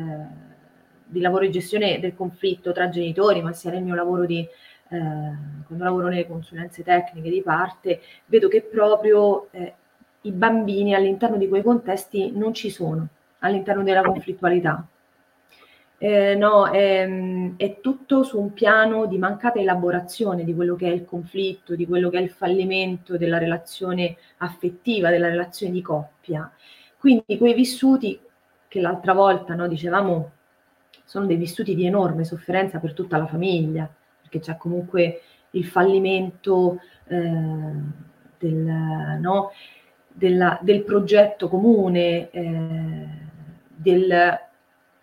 [1.05, 4.47] di lavoro di gestione del conflitto tra genitori, ma sia nel mio lavoro di, eh,
[5.65, 9.73] quando lavoro nelle consulenze tecniche di parte, vedo che proprio eh,
[10.21, 13.07] i bambini all'interno di quei contesti non ci sono,
[13.39, 14.85] all'interno della conflittualità.
[15.97, 17.07] Eh, no, è,
[17.55, 21.85] è, tutto su un piano di mancata elaborazione di quello che è il conflitto, di
[21.87, 26.51] quello che è il fallimento della relazione affettiva, della relazione di coppia.
[26.97, 28.19] Quindi quei vissuti
[28.67, 30.31] che l'altra volta no, dicevamo
[31.05, 33.89] sono dei vissuti di enorme sofferenza per tutta la famiglia,
[34.21, 35.21] perché c'è comunque
[35.51, 37.71] il fallimento eh,
[38.37, 39.51] del, no,
[40.17, 43.07] della, del, progetto comune, eh,
[43.67, 44.39] del,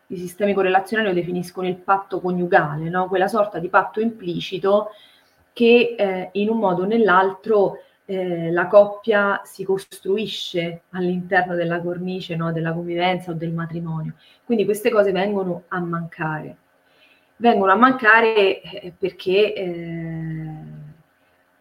[0.07, 3.09] i sistemi correlazionali lo definiscono il patto coniugale, no?
[3.09, 4.91] quella sorta di patto implicito
[5.53, 12.37] che eh, in un modo o nell'altro eh, la coppia si costruisce all'interno della cornice
[12.37, 14.15] no, della convivenza o del matrimonio.
[14.45, 16.57] Quindi queste cose vengono a mancare.
[17.37, 20.72] Vengono a mancare eh, perché eh,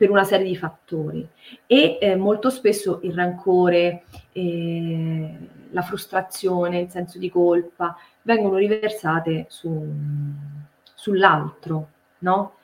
[0.01, 1.27] per una serie di fattori
[1.67, 5.35] e eh, molto spesso il rancore, eh,
[5.69, 9.93] la frustrazione, il senso di colpa vengono riversate su,
[10.95, 12.55] sull'altro, no?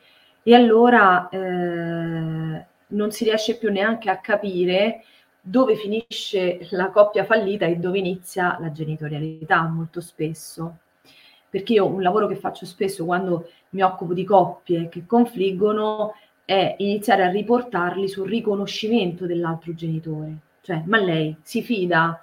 [0.42, 5.04] E allora eh, non si riesce più neanche a capire
[5.40, 10.78] dove finisce la coppia fallita e dove inizia la genitorialità molto spesso.
[11.48, 16.14] Perché io un lavoro che faccio spesso quando mi occupo di coppie che confliggono
[16.48, 20.38] è iniziare a riportarli sul riconoscimento dell'altro genitore.
[20.62, 22.22] Cioè, ma lei si fida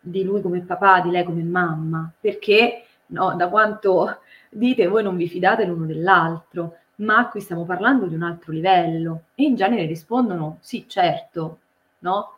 [0.00, 5.16] di lui come papà, di lei come mamma, perché no, da quanto dite voi non
[5.16, 9.86] vi fidate l'uno dell'altro, ma qui stiamo parlando di un altro livello e in genere
[9.86, 11.58] rispondono sì, certo,
[12.00, 12.34] no?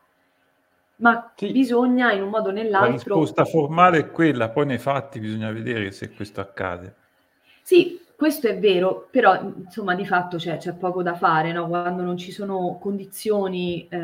[0.97, 1.53] Ma sì.
[1.53, 2.89] bisogna in un modo o nell'altro...
[2.89, 6.97] La risposta formale è quella, poi nei fatti bisogna vedere se questo accade.
[7.63, 11.67] Sì, questo è vero, però insomma di fatto c'è, c'è poco da fare no?
[11.67, 13.99] quando non ci sono condizioni eh,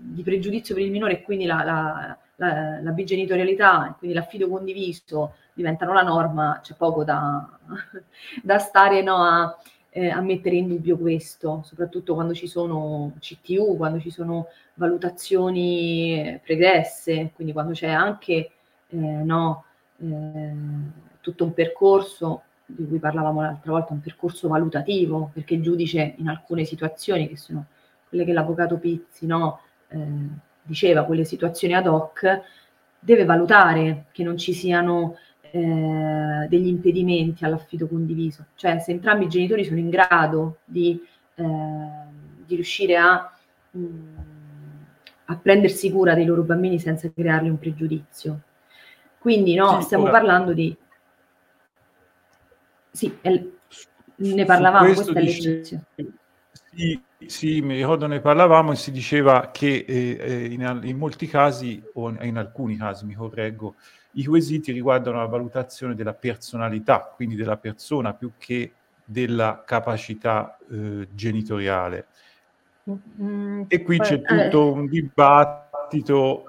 [0.00, 5.34] di pregiudizio per il minore e quindi la, la, la, la bigenitorialità quindi l'affido condiviso
[5.54, 7.58] diventano la norma, c'è poco da,
[8.40, 9.58] da stare no, a,
[9.90, 16.40] eh, a, mettere in dubbio questo, soprattutto quando ci sono CTU, quando ci sono valutazioni
[16.44, 18.52] pregresse, quindi quando c'è anche
[18.86, 19.64] eh, no,
[19.98, 20.52] eh,
[21.20, 26.28] tutto un percorso di cui parlavamo l'altra volta, un percorso valutativo, perché il giudice in
[26.28, 27.66] alcune situazioni, che sono
[28.08, 29.98] quelle che l'avvocato Pizzi no, eh,
[30.62, 32.42] diceva, quelle situazioni ad hoc,
[32.98, 35.16] deve valutare che non ci siano
[35.50, 41.00] eh, degli impedimenti all'affido condiviso, cioè se entrambi i genitori sono in grado di,
[41.34, 41.44] eh,
[42.44, 43.30] di riuscire a,
[43.70, 44.16] mh, mm,
[45.26, 48.40] a, prendersi cura dei loro bambini senza creargli un pregiudizio.
[49.18, 50.12] Quindi no, sì, stiamo ora...
[50.12, 50.76] parlando di...
[52.94, 53.44] Sì, è...
[54.16, 55.84] ne parlavamo, questa è l'eccezione.
[56.72, 61.26] Sì, sì, mi ricordo ne parlavamo e si diceva che eh, eh in, in, molti
[61.26, 63.74] casi, o in alcuni casi, mi correggo,
[64.12, 68.72] i quesiti riguardano la valutazione della personalità, quindi della persona più che
[69.04, 72.06] della capacità eh, genitoriale.
[73.20, 75.62] Mm, e qui c'è eh, tutto un dibattito.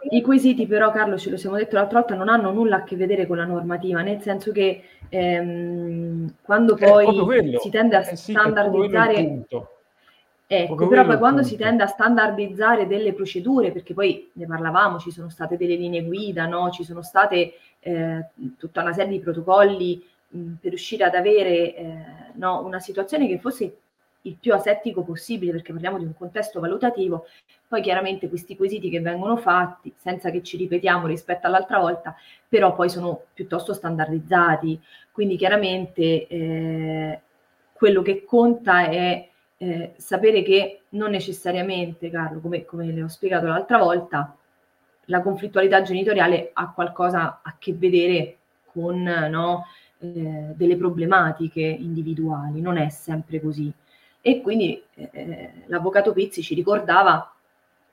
[0.09, 2.95] I quesiti però, Carlo, ce lo siamo detto l'altra volta, non hanno nulla a che
[2.95, 8.31] vedere con la normativa, nel senso che ehm, quando poi si tende a eh sì,
[8.31, 9.45] standardizzare...
[10.47, 15.09] Ecco, però poi quando si tende a standardizzare delle procedure, perché poi ne parlavamo, ci
[15.09, 16.69] sono state delle linee guida, no?
[16.69, 21.97] ci sono state eh, tutta una serie di protocolli mh, per riuscire ad avere eh,
[22.33, 23.77] no, una situazione che fosse
[24.25, 27.25] il più asettico possibile, perché parliamo di un contesto valutativo,
[27.67, 32.15] poi chiaramente questi quesiti che vengono fatti, senza che ci ripetiamo rispetto all'altra volta,
[32.47, 34.79] però poi sono piuttosto standardizzati,
[35.11, 37.19] quindi chiaramente eh,
[37.73, 43.47] quello che conta è eh, sapere che non necessariamente, Carlo, come, come le ho spiegato
[43.47, 44.35] l'altra volta,
[45.05, 49.65] la conflittualità genitoriale ha qualcosa a che vedere con no,
[49.99, 53.71] eh, delle problematiche individuali, non è sempre così.
[54.27, 57.31] E quindi eh, l'avvocato Pizzi ci ricordava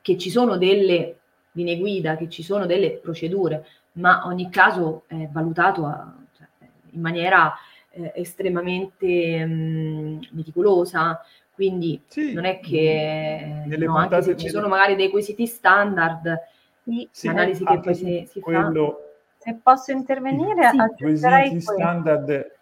[0.00, 1.18] che ci sono delle
[1.50, 3.66] linee guida, che ci sono delle procedure,
[3.96, 6.46] ma ogni caso è valutato a, cioè,
[6.92, 7.52] in maniera
[7.90, 11.20] eh, estremamente mh, mm, meticolosa,
[11.52, 16.34] quindi sì, non è che no, anche se ci sono magari dei quesiti standard,
[16.82, 19.50] sì, l'analisi che poi si, si quello, fa.
[19.50, 21.72] Se posso intervenire, sì, aggiungerei questo.
[21.74, 22.56] standard.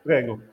[0.00, 0.52] Prego.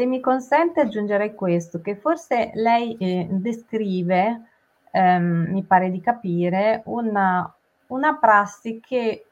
[0.00, 4.46] Se mi consente aggiungerei questo, che forse lei eh, descrive,
[4.92, 7.54] ehm, mi pare di capire, una,
[7.88, 9.26] una prassi che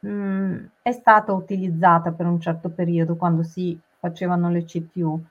[0.00, 5.24] mh, è stata utilizzata per un certo periodo quando si facevano le CTU.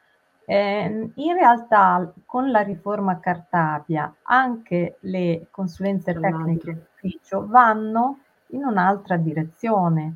[0.45, 8.17] Eh, in realtà con la riforma Cartabia anche le consulenze tecniche d'ufficio vanno
[8.47, 10.15] in un'altra direzione,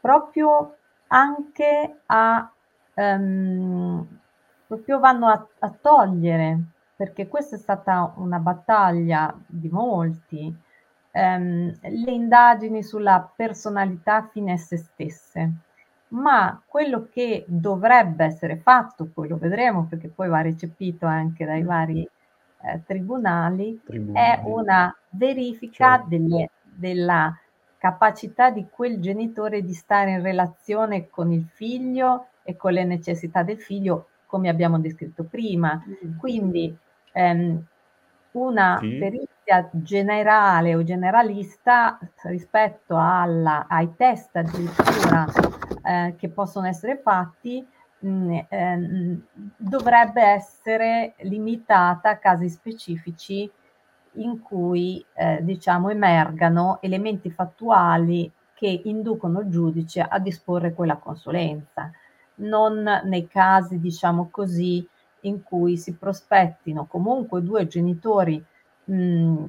[0.00, 0.76] proprio
[1.08, 2.50] anche a
[2.96, 4.18] ehm,
[4.66, 6.58] proprio vanno a, a togliere,
[6.96, 10.54] perché questa è stata una battaglia di molti,
[11.10, 15.52] ehm, le indagini sulla personalità fine a se stesse.
[16.08, 21.62] Ma quello che dovrebbe essere fatto, poi lo vedremo perché poi va recepito anche dai
[21.62, 22.08] vari
[22.62, 26.08] eh, tribunali, tribunali, è una verifica certo.
[26.08, 27.36] delle, della
[27.76, 33.42] capacità di quel genitore di stare in relazione con il figlio e con le necessità
[33.42, 35.82] del figlio, come abbiamo descritto prima.
[35.86, 36.18] Mm.
[36.18, 36.74] Quindi
[37.12, 37.62] ehm,
[38.32, 38.96] una sì.
[38.98, 45.26] perizia generale o generalista rispetto alla, ai test addirittura
[45.84, 47.66] eh, che possono essere fatti
[47.98, 49.20] mh, mm, eh,
[49.56, 53.50] dovrebbe essere limitata a casi specifici
[54.18, 61.90] in cui eh, diciamo emergano elementi fattuali che inducono il giudice a disporre quella consulenza,
[62.36, 64.86] non nei casi diciamo così
[65.20, 68.42] in cui si prospettino comunque due genitori
[68.84, 69.44] mh,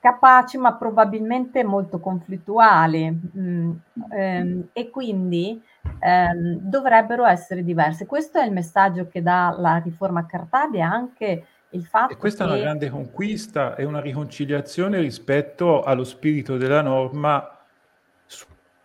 [0.00, 3.70] capaci ma probabilmente molto conflittuali mh,
[4.10, 5.60] ehm, e quindi
[6.00, 8.06] ehm, dovrebbero essere diverse.
[8.06, 12.50] Questo è il messaggio che dà la riforma Cartabia anche il fatto e questa che...
[12.50, 17.57] è una grande conquista, è una riconciliazione rispetto allo spirito della norma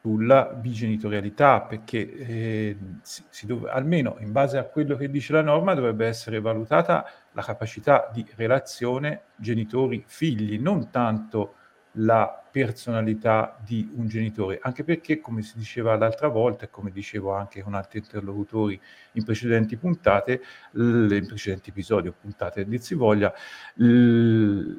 [0.03, 5.41] sulla bigenitorialità, perché eh, si, si dov- almeno in base a quello che dice la
[5.41, 11.55] norma dovrebbe essere valutata la capacità di relazione genitori-figli, non tanto
[11.97, 17.31] la personalità di un genitore, anche perché, come si diceva l'altra volta e come dicevo
[17.31, 18.77] anche con altri interlocutori
[19.13, 23.33] in precedenti puntate, l- in precedenti episodi o puntate, dir si voglia,
[23.75, 24.73] l-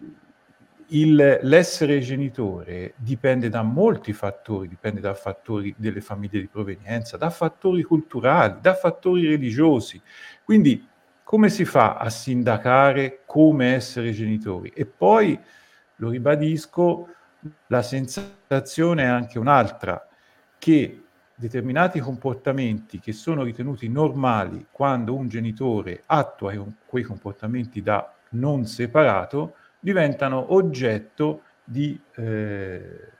[0.94, 7.30] il, l'essere genitore dipende da molti fattori, dipende da fattori delle famiglie di provenienza, da
[7.30, 10.00] fattori culturali, da fattori religiosi.
[10.44, 10.86] Quindi
[11.24, 14.70] come si fa a sindacare come essere genitori?
[14.74, 15.38] E poi
[15.96, 17.08] lo ribadisco,
[17.68, 20.06] la sensazione è anche un'altra,
[20.58, 21.02] che
[21.34, 26.52] determinati comportamenti che sono ritenuti normali quando un genitore attua
[26.86, 33.10] quei comportamenti da non separato, diventano oggetto di eh,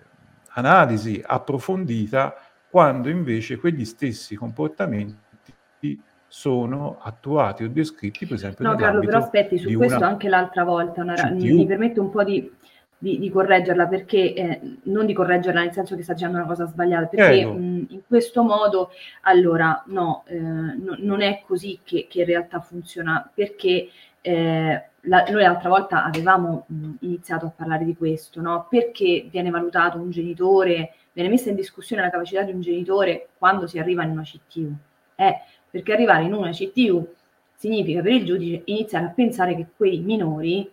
[0.54, 2.34] analisi approfondita
[2.70, 9.58] quando invece quegli stessi comportamenti sono attuati o descritti per esempio no Carlo però aspetti
[9.58, 10.08] su questo una...
[10.08, 11.30] anche l'altra volta una...
[11.32, 12.50] mi, mi permetto un po' di
[12.96, 16.66] di, di correggerla perché, eh, non di correggerla nel senso che sta dicendo una cosa
[16.66, 22.20] sbagliata, perché mh, in questo modo, allora, no, eh, no, non è così che, che,
[22.20, 23.88] in realtà funziona, perché
[24.26, 28.66] eh, la, noi l'altra volta avevamo mh, iniziato a parlare di questo, no?
[28.70, 33.66] Perché viene valutato un genitore, viene messa in discussione la capacità di un genitore quando
[33.66, 34.74] si arriva in una CTU?
[35.16, 37.06] Eh, perché arrivare in una CTU
[37.54, 40.70] significa per il giudice iniziare a pensare che quei minori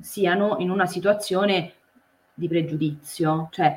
[0.00, 1.72] siano in una situazione
[2.32, 3.76] di pregiudizio, cioè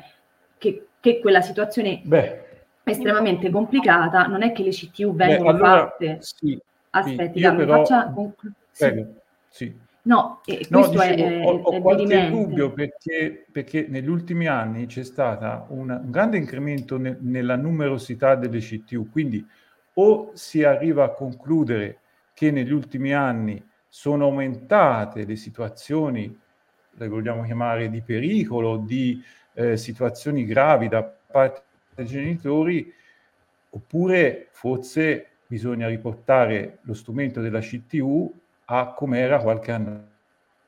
[0.58, 2.44] che, che quella situazione Beh.
[2.84, 6.18] estremamente complicata non è che le CTU vengono Beh, allora, fatte.
[6.20, 7.78] Sì, Aspetti, sì, però...
[7.78, 8.52] faccia conclu-
[8.86, 9.06] sì.
[9.48, 9.86] sì.
[10.02, 14.46] No, e no, questo dicevo, è, ho, ho è qualche dubbio perché, perché, negli ultimi
[14.46, 19.46] anni c'è stato un, un grande incremento ne, nella numerosità delle CTU, quindi
[19.94, 21.98] o si arriva a concludere
[22.32, 26.38] che negli ultimi anni sono aumentate le situazioni,
[26.90, 29.22] le vogliamo chiamare di pericolo, di
[29.54, 31.62] eh, situazioni gravi da parte
[31.94, 32.92] dei genitori,
[33.70, 38.32] oppure forse bisogna riportare lo strumento della CTU
[38.70, 40.06] a come era qualche anno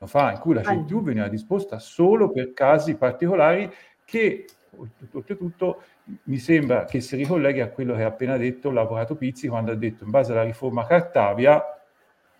[0.05, 3.71] fa, in cui la CTU veniva disposta solo per casi particolari
[4.03, 4.47] che
[5.11, 5.83] oltretutto
[6.23, 9.75] mi sembra che si ricolleghi a quello che ha appena detto l'avvocato Pizzi quando ha
[9.75, 11.63] detto in base alla riforma Cartavia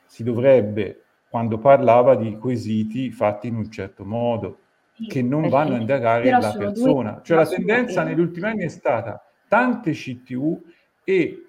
[0.06, 4.60] si dovrebbe, quando parlava di quesiti fatti in un certo modo,
[4.94, 7.12] sì, che non vanno a indagare la persona.
[7.12, 10.62] Due, cioè la tendenza negli ultimi anni è stata tante CTU
[11.04, 11.46] e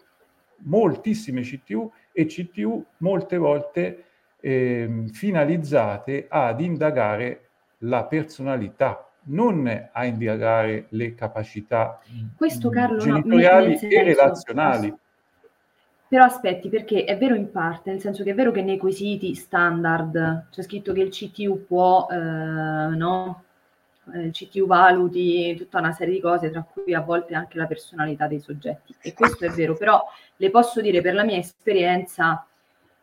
[0.65, 4.05] moltissime CTU e CTU molte volte
[4.41, 7.49] eh, finalizzate ad indagare
[7.79, 12.01] la personalità, non a indagare le capacità
[12.37, 14.95] Questo, Carlo, genitoriali no, e relazionali.
[16.09, 19.35] Però aspetti, perché è vero in parte, nel senso che è vero che nei quesiti
[19.35, 23.45] standard c'è scritto che il CTU può, eh, no,
[24.15, 28.27] eh, CTU valuti tutta una serie di cose, tra cui a volte anche la personalità
[28.27, 28.95] dei soggetti.
[29.01, 30.05] E questo è vero, però
[30.37, 32.47] le posso dire per la mia esperienza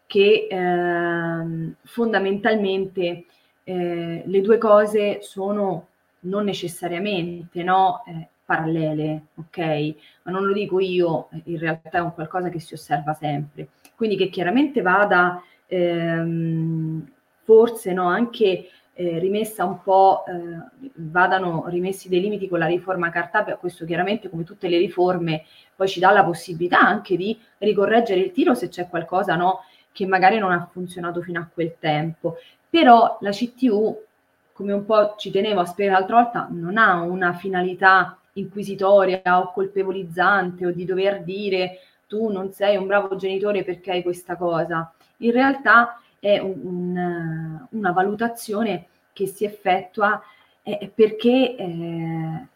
[0.06, 3.26] che eh, fondamentalmente
[3.64, 5.88] eh, le due cose sono
[6.22, 9.96] non necessariamente no, eh, parallele, ok?
[10.24, 13.70] Ma non lo dico io, in realtà è un qualcosa che si osserva sempre.
[13.96, 17.08] Quindi che chiaramente vada ehm,
[17.44, 18.70] forse no, anche
[19.00, 24.30] eh, rimessa un po', eh, vadano rimessi dei limiti con la riforma Cartabia, questo chiaramente
[24.30, 28.68] come tutte le riforme poi ci dà la possibilità anche di ricorreggere il tiro se
[28.68, 29.62] c'è qualcosa no,
[29.94, 32.40] che magari non ha funzionato fino a quel tempo.
[32.70, 34.04] Però la CTU,
[34.52, 39.54] come un po' ci tenevo a spiegare l'altra volta, non ha una finalità inquisitoria o
[39.54, 44.94] colpevolizzante o di dover dire tu non sei un bravo genitore perché hai questa cosa.
[45.20, 50.22] In realtà è un, un, una valutazione che si effettua
[50.64, 52.48] eh, perché eh,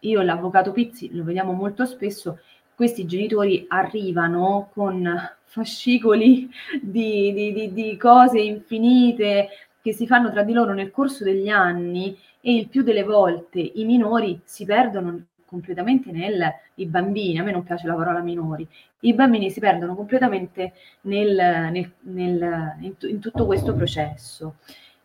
[0.00, 2.38] io e l'avvocato Pizzi lo vediamo molto spesso,
[2.74, 5.10] questi genitori arrivano con
[5.44, 6.48] fascicoli
[6.80, 9.48] di, di, di, di cose infinite
[9.80, 13.58] che si fanno tra di loro nel corso degli anni e il più delle volte
[13.58, 18.68] i minori si perdono completamente nel, i bambini, a me non piace la parola minori,
[19.00, 21.34] i bambini si perdono completamente nel,
[21.72, 24.56] nel, nel, in, in, tutto questo processo.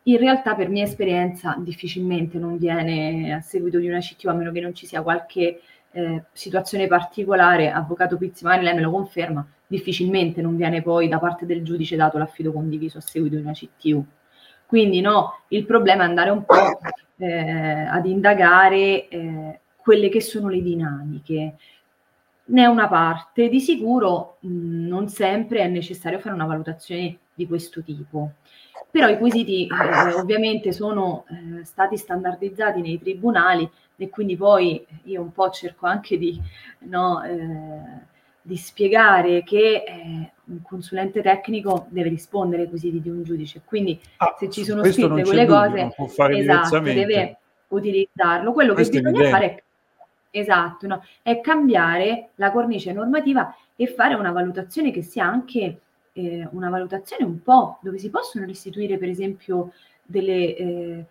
[0.03, 4.51] In realtà per mia esperienza difficilmente non viene a seguito di una CTU, a meno
[4.51, 9.47] che non ci sia qualche eh, situazione particolare, avvocato Pizzi, magari lei me lo conferma,
[9.65, 13.53] difficilmente non viene poi da parte del giudice dato l'affido condiviso a seguito di una
[13.53, 14.05] CTU.
[14.65, 16.79] Quindi no, il problema è andare un po'
[17.17, 21.55] eh, ad indagare eh, quelle che sono le dinamiche.
[22.45, 27.45] Ne è una parte, di sicuro mh, non sempre è necessario fare una valutazione di
[27.45, 28.31] questo tipo.
[28.89, 35.21] Però i quesiti eh, ovviamente sono eh, stati standardizzati nei tribunali e quindi poi io
[35.21, 36.39] un po' cerco anche di,
[36.79, 38.05] no, eh,
[38.41, 43.61] di spiegare che eh, un consulente tecnico deve rispondere ai quesiti di un giudice.
[43.65, 47.37] Quindi ah, se ci sono scritte quelle dubbio, cose, esatto, deve
[47.69, 48.51] utilizzarlo.
[48.51, 49.63] Quello Questo che bisogna fare è
[50.35, 51.03] Esatto, no?
[51.21, 55.81] è cambiare la cornice normativa e fare una valutazione che sia anche
[56.11, 59.73] eh, una valutazione un po' dove si possono restituire per esempio
[60.03, 61.05] delle, eh,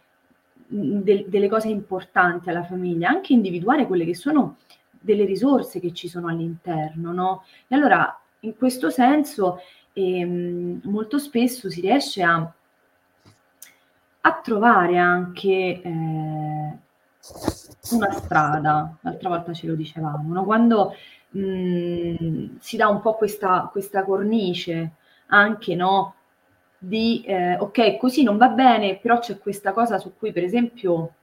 [0.66, 4.57] de- delle cose importanti alla famiglia, anche individuare quelle che sono
[4.91, 7.45] delle risorse che ci sono all'interno, no?
[7.68, 9.61] E allora in questo senso
[9.93, 12.53] ehm, molto spesso si riesce a,
[14.23, 16.79] a trovare anche eh,
[17.91, 20.45] una strada, l'altra volta ce lo dicevamo, no?
[20.45, 20.95] quando
[21.30, 24.93] mh, mm, si dà un po' questa, questa cornice
[25.26, 26.14] anche no?
[26.78, 31.14] di eh, ok, così non va bene, però c'è questa cosa su cui per esempio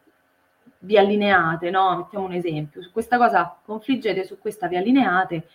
[0.79, 1.97] vi allineate, no?
[1.97, 5.47] Mettiamo un esempio, su questa cosa confliggete, su questa vi allineate,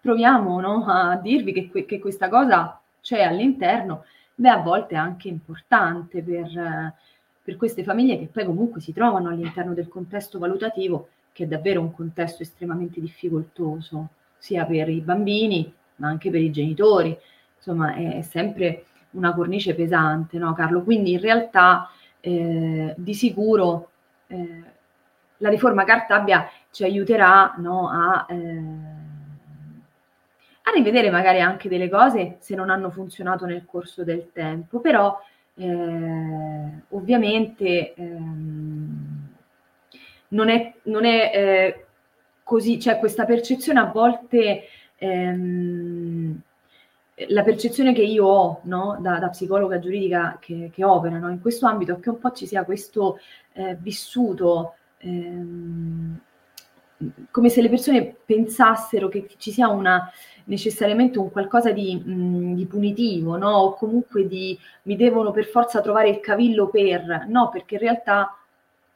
[0.00, 0.84] proviamo no?
[0.86, 4.04] a dirvi che, che, questa cosa c'è all'interno,
[4.34, 6.94] beh a volte è anche importante per, eh,
[7.42, 11.80] per queste famiglie che poi comunque si trovano all'interno del contesto valutativo, che è davvero
[11.80, 17.16] un contesto estremamente difficoltoso, sia per i bambini, ma anche per i genitori.
[17.56, 20.82] Insomma, è, è sempre una cornice pesante, no Carlo?
[20.82, 21.90] Quindi in realtà
[22.20, 23.90] eh, di sicuro
[24.28, 24.62] eh,
[25.38, 28.36] la riforma Cartabia ci aiuterà no, a, eh,
[30.62, 35.18] a rivedere magari anche delle cose se non hanno funzionato nel corso del tempo, però
[35.54, 39.28] eh, ovviamente ehm,
[40.28, 41.86] non è, non è eh,
[42.42, 44.64] così, cioè questa percezione a volte,
[44.96, 46.40] ehm,
[47.28, 51.40] la percezione che io ho no, da, da, psicologa giuridica che, che opera no, in
[51.40, 53.18] questo ambito è che un po' ci sia questo
[53.52, 56.20] eh, vissuto ehm,
[57.30, 60.10] come se le persone pensassero che ci sia una
[60.44, 63.50] necessariamente un qualcosa di, mh, di punitivo, no?
[63.50, 68.36] O comunque di mi devono per forza trovare il cavillo per, no, perché in realtà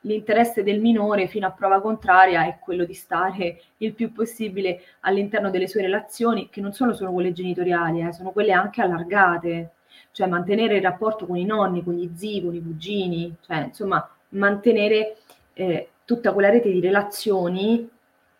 [0.00, 5.50] l'interesse del minore fino a prova contraria è quello di stare il più possibile all'interno
[5.50, 9.72] delle sue relazioni, che non sono solo quelle genitoriali, eh, sono quelle anche allargate,
[10.12, 14.08] cioè mantenere il rapporto con i nonni, con gli zii, con i cugini, cioè insomma
[14.30, 15.16] mantenere
[15.54, 17.88] eh, tutta quella rete di relazioni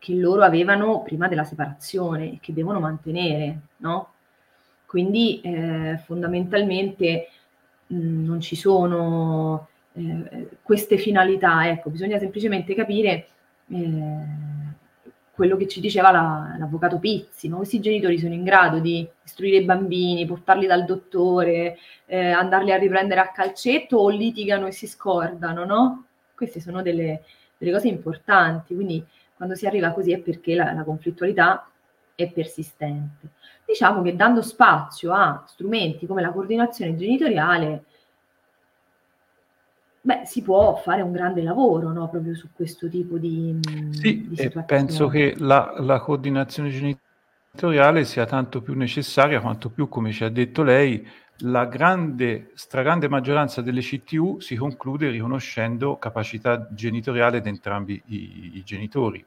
[0.07, 4.13] che loro avevano prima della separazione e che devono mantenere, no?
[4.87, 7.29] Quindi eh, fondamentalmente
[7.89, 13.27] mh, mm, non ci sono eh, queste finalità, ecco, bisogna semplicemente capire
[13.69, 14.25] eh,
[15.33, 17.57] quello che ci diceva la, l'avvocato Pizzi, no?
[17.57, 22.79] questi genitori sono in grado di istruire i bambini, portarli dal dottore, eh, andarli a
[22.79, 26.05] riprendere a calcetto o litigano e si scordano, no?
[26.33, 27.25] Queste sono delle,
[27.59, 29.05] delle cose importanti, quindi
[29.37, 31.69] quando si arriva così è perché la, la conflittualità
[32.15, 33.31] è persistente.
[33.65, 37.85] Diciamo che dando spazio a strumenti come la coordinazione genitoriale,
[40.01, 42.09] beh, si può fare un grande lavoro no?
[42.09, 43.59] proprio su questo tipo di,
[43.91, 49.89] sì, di e penso che la, la coordinazione genitoriale sia tanto più necessaria quanto più,
[49.89, 51.07] come ci ha detto lei,
[51.41, 58.63] la grande, stragrande maggioranza delle CTU si conclude riconoscendo capacità genitoriale di entrambi i, i
[58.65, 59.25] genitori.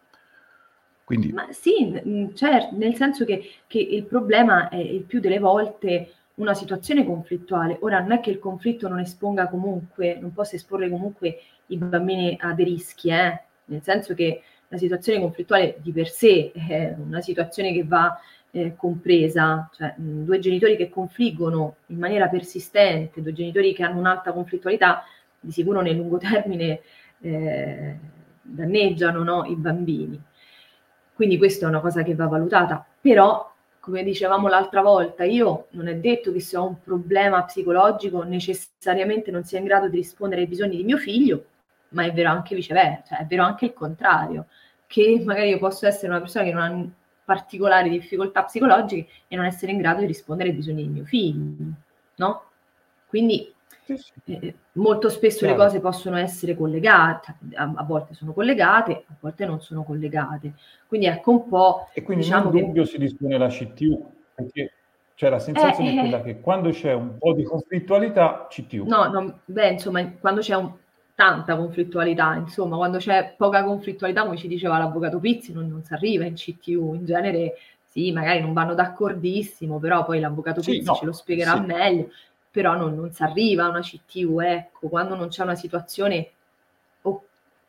[1.03, 1.31] Quindi...
[1.31, 1.91] Ma sì,
[2.35, 7.77] certo, nel senso che, che, il problema è il più delle volte una situazione conflittuale.
[7.81, 12.37] Ora non è che il conflitto non esponga comunque, non possa esporre comunque i bambini
[12.39, 13.41] a dei rischi, eh?
[13.65, 18.15] nel senso che la situazione conflittuale di per sé è una situazione che va
[18.51, 23.99] eh, compresa, cioè mh, due genitori che confliggono in maniera persistente, due genitori che hanno
[23.99, 25.03] un'alta conflittualità,
[25.39, 26.81] di sicuro nel lungo termine
[27.21, 27.97] eh,
[28.41, 30.21] danneggiano no, i bambini.
[31.13, 35.87] Quindi questa è una cosa che va valutata, però come dicevamo l'altra volta, io non
[35.87, 40.41] è detto che se ho un problema psicologico necessariamente non sia in grado di rispondere
[40.41, 41.45] ai bisogni di mio figlio,
[41.89, 44.45] ma è vero anche viceversa, cioè è vero anche il contrario,
[44.85, 46.67] che magari io posso essere una persona che non ha
[47.29, 51.43] particolari difficoltà psicologiche e non essere in grado di rispondere ai bisogni di mio figlio,
[52.15, 52.43] no?
[53.05, 53.53] Quindi
[54.25, 55.53] eh, molto spesso Chiaro.
[55.53, 60.53] le cose possono essere collegate, a, a, volte sono collegate, a volte non sono collegate.
[60.87, 61.89] Quindi ecco un po'...
[61.93, 62.89] E quindi diciamo non dubbio che...
[62.89, 64.73] si dispone la CTU, perché
[65.13, 68.85] cioè la sensazione eh, è quella che quando c'è un po' di conflittualità, CTU.
[68.87, 70.71] No, no beh, insomma, quando c'è un,
[71.19, 75.91] tanta conflittualità, insomma, quando c'è poca conflittualità, come ci diceva l'avvocato Pizzi, non, non si
[75.91, 80.85] arriva in CTU, in genere sì, magari non vanno d'accordissimo, però poi l'avvocato Pizzi sì,
[80.85, 81.65] no, ce lo spiegherà sì.
[81.65, 82.09] meglio,
[82.49, 86.29] però non, non si arriva a una CTU, ecco, quando non c'è una situazione
[87.01, 87.25] o,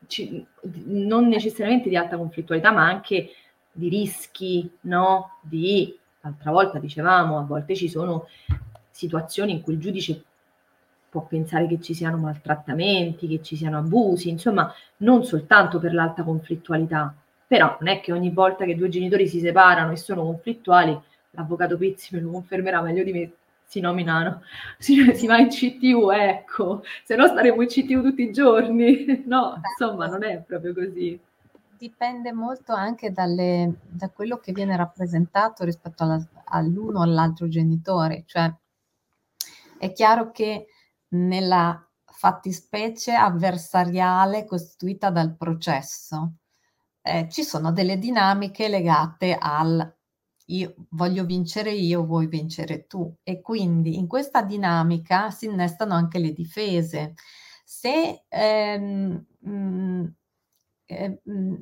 [0.06, 0.46] ci,
[0.84, 3.30] non necessariamente di alta conflittualità, ma anche
[3.72, 5.38] di rischi, no?
[5.40, 8.28] Di, l'altra volta dicevamo, a volte ci sono
[8.90, 10.22] situazioni in cui il giudice
[11.10, 16.22] può pensare che ci siano maltrattamenti, che ci siano abusi, insomma, non soltanto per l'alta
[16.22, 17.12] conflittualità,
[17.46, 20.98] però non è che ogni volta che due genitori si separano e sono conflittuali,
[21.30, 23.32] l'avvocato Pizzi me lo confermerà meglio di me,
[23.64, 24.42] si nominano,
[24.78, 29.60] si, si va in CTU, ecco, se no staremo in CTU tutti i giorni, no,
[29.68, 31.18] insomma, non è proprio così.
[31.76, 38.22] Dipende molto anche dalle, da quello che viene rappresentato rispetto alla, all'uno o all'altro genitore,
[38.26, 38.52] cioè
[39.80, 40.66] è chiaro che
[41.10, 46.34] nella fattispecie avversariale costituita dal processo.
[47.02, 49.94] Eh, ci sono delle dinamiche legate al
[50.50, 56.18] io voglio vincere io, vuoi vincere tu e quindi in questa dinamica si innestano anche
[56.18, 57.14] le difese.
[57.64, 60.04] Se ehm, mh, mm,
[60.86, 61.54] eh, mh, mm,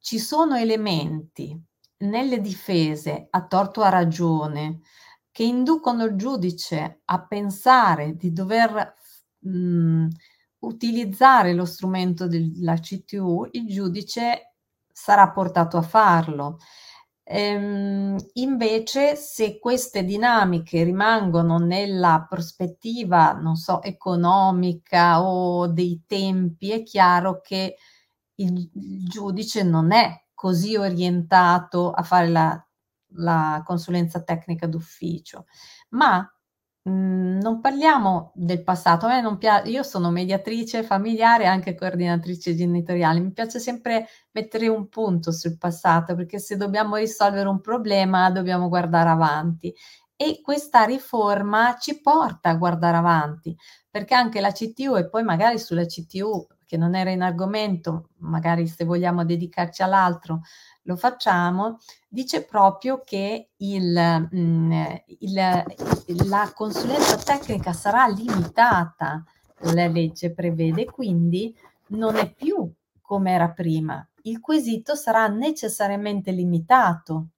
[0.00, 1.60] ci sono elementi
[1.98, 4.80] nelle difese a torto a ragione
[5.32, 8.94] che inducono il giudice a pensare di dover
[9.40, 10.08] mh, mhmm,
[10.60, 14.54] utilizzare lo strumento della CTU, il giudice
[14.92, 16.58] sarà portato a farlo.
[17.24, 26.82] Ehm, invece, se queste dinamiche rimangono nella prospettiva, non so, economica o dei tempi, è
[26.82, 27.76] chiaro che
[28.36, 32.66] il, il giudice non è così orientato a fare la
[33.16, 35.46] la consulenza tecnica d'ufficio,
[35.90, 36.18] ma
[36.82, 39.06] mh, mhmm, non parliamo del passato.
[39.06, 43.20] A me non piace, io sono mediatrice familiare e anche coordinatrice genitoriale.
[43.20, 48.68] Mi piace sempre mettere un punto sul passato perché se dobbiamo risolvere un problema dobbiamo
[48.68, 49.74] guardare avanti
[50.16, 53.56] e questa riforma ci porta a guardare avanti
[53.90, 58.66] perché anche la CTU e poi magari sulla CTU che non era in argomento, magari
[58.66, 60.40] se vogliamo dedicarci all'altro,
[60.82, 61.78] lo facciamo,
[62.08, 64.72] dice proprio che il, mh, mm,
[65.18, 65.64] il,
[66.28, 69.24] la consulenza tecnica sarà limitata,
[69.74, 71.56] la legge prevede, quindi
[71.88, 72.70] non è più
[73.00, 74.06] come era prima.
[74.22, 77.28] Il quesito sarà necessariamente limitato.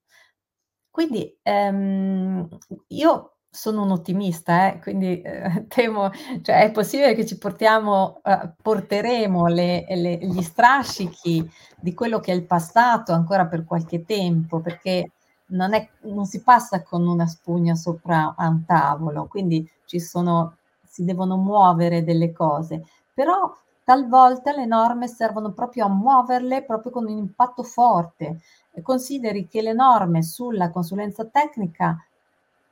[0.91, 2.47] Quindi ehm,
[2.89, 6.11] io sono un ottimista, eh, quindi eh, temo,
[6.43, 11.49] cioè è possibile che ci portiamo, eh, porteremo le, le, gli strascichi
[11.79, 15.13] di quello che è il passato ancora per qualche tempo, perché
[15.47, 20.57] non, è, non si passa con una spugna sopra a un tavolo, quindi ci sono,
[20.85, 22.85] si devono muovere delle cose,
[23.15, 28.41] però talvolta le norme servono proprio a muoverle proprio con un impatto forte.
[28.83, 32.05] Consideri che le norme sulla consulenza tecnica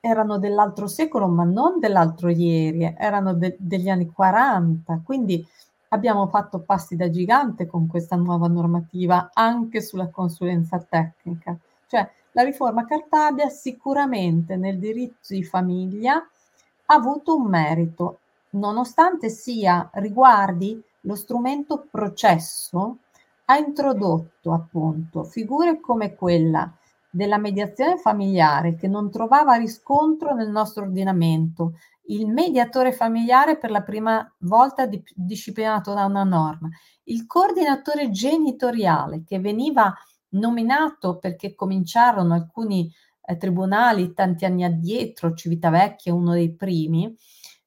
[0.05, 5.47] erano dell'altro secolo, ma non dell'altro ieri, erano de- degli anni 40, quindi
[5.91, 11.57] abbiamo fatto passi da gigante con questa nuova normativa anche sulla consulenza tecnica.
[11.87, 18.19] Cioè la riforma Cartabia sicuramente nel diritto di famiglia ha avuto un merito,
[18.51, 22.97] nonostante sia riguardi lo strumento processo,
[23.45, 26.69] ha introdotto appunto figure come quella
[27.13, 31.75] della mediazione familiare che non trovava riscontro nel nostro ordinamento,
[32.07, 36.71] il mediatore familiare per la prima volta di, disciplinato da una norma,
[37.05, 39.95] il coordinatore genitoriale che veniva
[40.31, 42.91] nominato perché cominciarono alcuni
[43.25, 47.15] eh, tribunali tanti anni addietro, Civitavecchia è uno dei primi,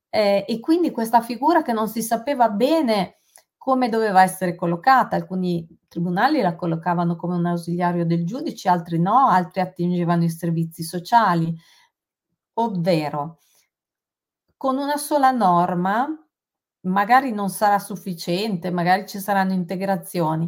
[0.09, 3.19] eh, e quindi questa figura che non si sapeva bene
[3.65, 5.15] come doveva essere collocata.
[5.15, 10.83] Alcuni tribunali la collocavano come un ausiliario del giudice, altri no, altri attingevano i servizi
[10.83, 11.51] sociali,
[12.59, 13.39] ovvero
[14.55, 16.07] con una sola norma
[16.81, 20.47] magari non sarà sufficiente, magari ci saranno integrazioni.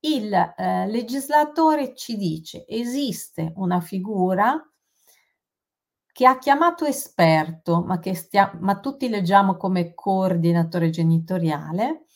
[0.00, 4.62] Il eh, legislatore ci dice esiste una figura
[6.12, 12.08] che ha chiamato esperto, ma che stia, ma tutti leggiamo come coordinatore genitoriale,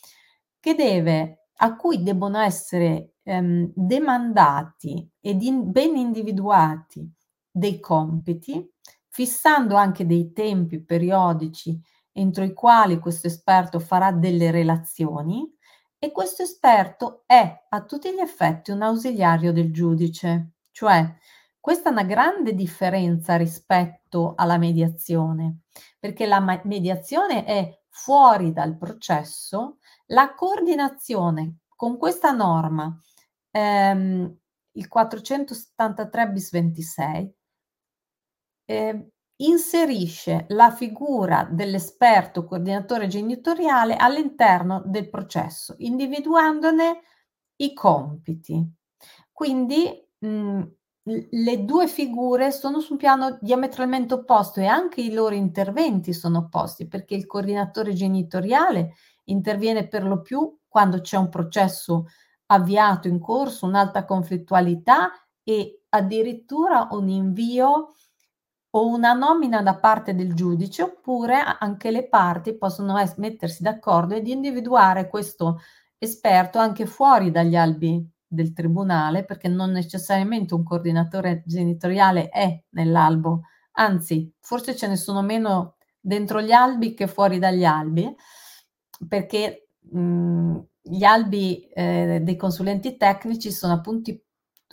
[0.66, 7.08] che deve, a cui debbono essere ehm, demandati ed in, ben individuati
[7.48, 8.68] dei compiti,
[9.06, 15.48] fissando anche dei tempi periodici entro i quali questo esperto farà delle relazioni
[16.00, 21.08] e questo esperto è a tutti gli effetti un ausiliario del giudice, cioè
[21.60, 25.60] questa è una grande differenza rispetto alla mediazione,
[26.00, 32.98] perché la mediazione è fuori dal processo, la coordinazione con questa norma,
[33.50, 34.36] ehm,
[34.72, 37.34] il 473 bis 26,
[38.64, 47.00] eh, inserisce la figura dell'esperto coordinatore genitoriale all'interno del processo, individuandone
[47.56, 48.66] i compiti.
[49.30, 49.88] Quindi
[50.18, 50.62] mh,
[51.30, 56.38] le due figure sono su un piano diametralmente opposto e anche i loro interventi sono
[56.38, 58.94] opposti perché il coordinatore genitoriale
[59.26, 62.06] interviene per lo più quando c'è un processo
[62.46, 65.10] avviato in corso, un'alta conflittualità
[65.42, 67.94] e addirittura un invio
[68.70, 74.14] o una nomina da parte del giudice, oppure anche le parti possono es- mettersi d'accordo
[74.14, 75.60] ed individuare questo
[75.96, 83.42] esperto anche fuori dagli albi del tribunale, perché non necessariamente un coordinatore genitoriale è nell'albo,
[83.72, 88.14] anzi, forse ce ne sono meno dentro gli albi che fuori dagli albi
[89.08, 94.20] perché mh, gli albi eh, dei consulenti tecnici sono appunti,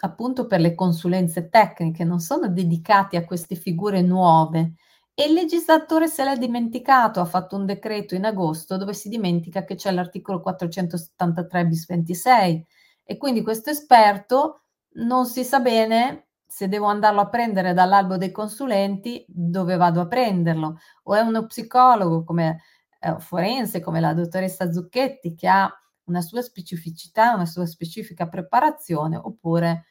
[0.02, 4.74] appunto per le consulenze tecniche, non sono dedicati a queste figure nuove.
[5.16, 9.64] E il legislatore se l'è dimenticato, ha fatto un decreto in agosto dove si dimentica
[9.64, 12.66] che c'è l'articolo 473 bis 26
[13.04, 14.64] e quindi questo esperto
[14.96, 20.08] non si sa bene se devo andarlo a prendere dall'albo dei consulenti, dove vado a
[20.08, 20.78] prenderlo?
[21.04, 22.62] O è uno psicologo come
[23.04, 25.70] eh, forense come la dottoressa Zucchetti che ha
[26.06, 29.86] una sua specificità, una sua specifica preparazione, oppure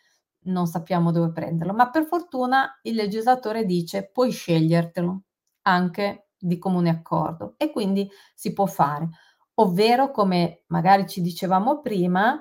[0.45, 1.75] non sappiamo dove prenderlo.
[1.75, 5.23] Ma per fortuna il legislatore dice puoi scegliertelo
[5.63, 9.09] anche di comune accordo e quindi si può fare.
[9.55, 12.41] Ovvero, come magari ci dicevamo prima,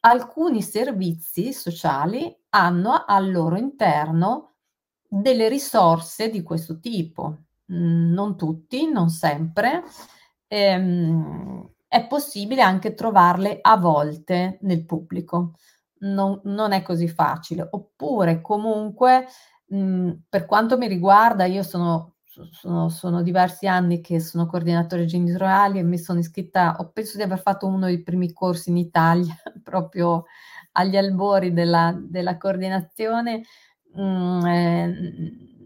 [0.00, 4.54] alcuni servizi sociali hanno al loro interno
[5.08, 7.47] delle risorse di questo tipo.
[7.70, 9.82] Mhmm, non tutti, non sempre.
[10.48, 15.54] Ehm, è possibile anche trovarle a volte nel pubblico.
[16.00, 17.66] Non, non è così facile.
[17.70, 19.26] Oppure comunque,
[19.68, 22.14] mhmm, per quanto mi riguarda, io sono,
[22.50, 27.22] sono, sono diversi anni che sono coordinatore genitoriale e mi sono iscritta, ho penso di
[27.24, 30.24] aver fatto uno dei primi corsi in Italia, proprio
[30.72, 33.42] agli albori della, della coordinazione.
[33.94, 35.57] Mhmm, eh,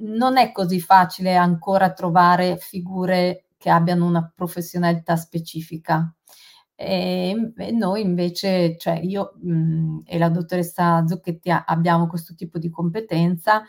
[0.00, 6.12] non è così facile ancora trovare figure che abbiano una professionalità specifica.
[6.74, 12.68] E, e noi invece, cioè io mh, e la dottoressa Zucchetti abbiamo questo tipo di
[12.68, 13.62] competenza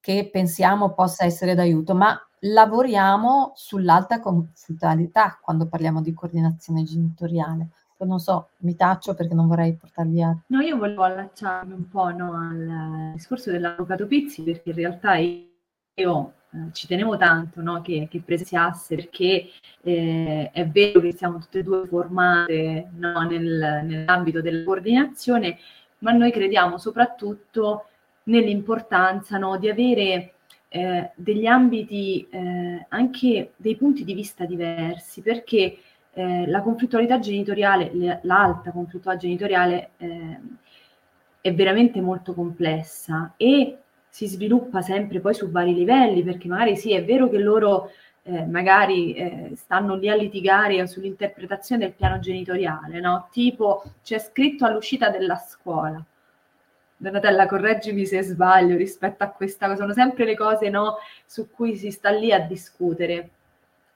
[0.00, 7.70] che pensiamo possa essere d'aiuto, ma lavoriamo sull'alta conflittualità quando parliamo di coordinazione genitoriale
[8.04, 10.36] non so, mi taccio perché non vorrei portar via.
[10.46, 16.32] No, io volevo allacciarmi un po' no, al discorso dell'avvocato Pizzi perché in realtà io,
[16.50, 19.48] eh, ci tenevo tanto no, che, che presenziasse perché
[19.82, 25.58] eh, è vero che siamo tutte e due formate no, nel, nell'ambito della coordinazione,
[25.98, 27.86] ma noi crediamo soprattutto
[28.24, 30.34] nell'importanza di avere
[30.68, 35.78] eh, degli ambiti, eh, anche dei punti di vista diversi, perché
[36.12, 40.40] eh, la conflittualità genitoriale, l'alta conflittualità genitoriale eh,
[41.40, 43.78] è veramente molto complessa e
[44.08, 47.90] si sviluppa sempre poi su vari livelli, perché magari sì, è vero che loro
[48.22, 53.28] eh, magari eh, stanno lì a litigare sull'interpretazione del piano genitoriale, no?
[53.30, 56.02] Tipo c'è scritto all'uscita della scuola.
[57.00, 61.76] Donatella, correggimi se sbaglio rispetto a questa cosa, sono sempre le cose no, su cui
[61.76, 63.30] si sta lì a discutere.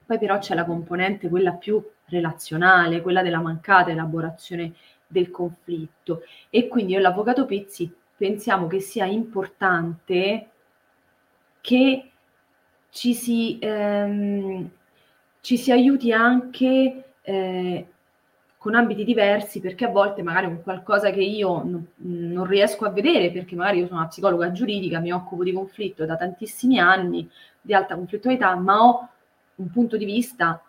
[0.07, 4.75] Poi però c'è la componente, quella più relazionale, quella della mancata elaborazione
[5.07, 6.23] del conflitto.
[6.51, 10.49] E quindi io e l'avvocato Pizzi pensiamo che sia importante
[11.61, 12.11] che
[12.91, 14.71] ci si, ehm,
[15.41, 17.87] ci si aiuti anche eh,
[18.59, 22.91] con ambiti diversi perché a volte magari un qualcosa che io non, non riesco a
[22.91, 27.29] vedere perché magari io sono una psicologa giuridica, mi occupo di conflitto da tantissimi anni,
[27.61, 29.09] di alta conflittualità, ma ho
[29.57, 30.63] un punto di vista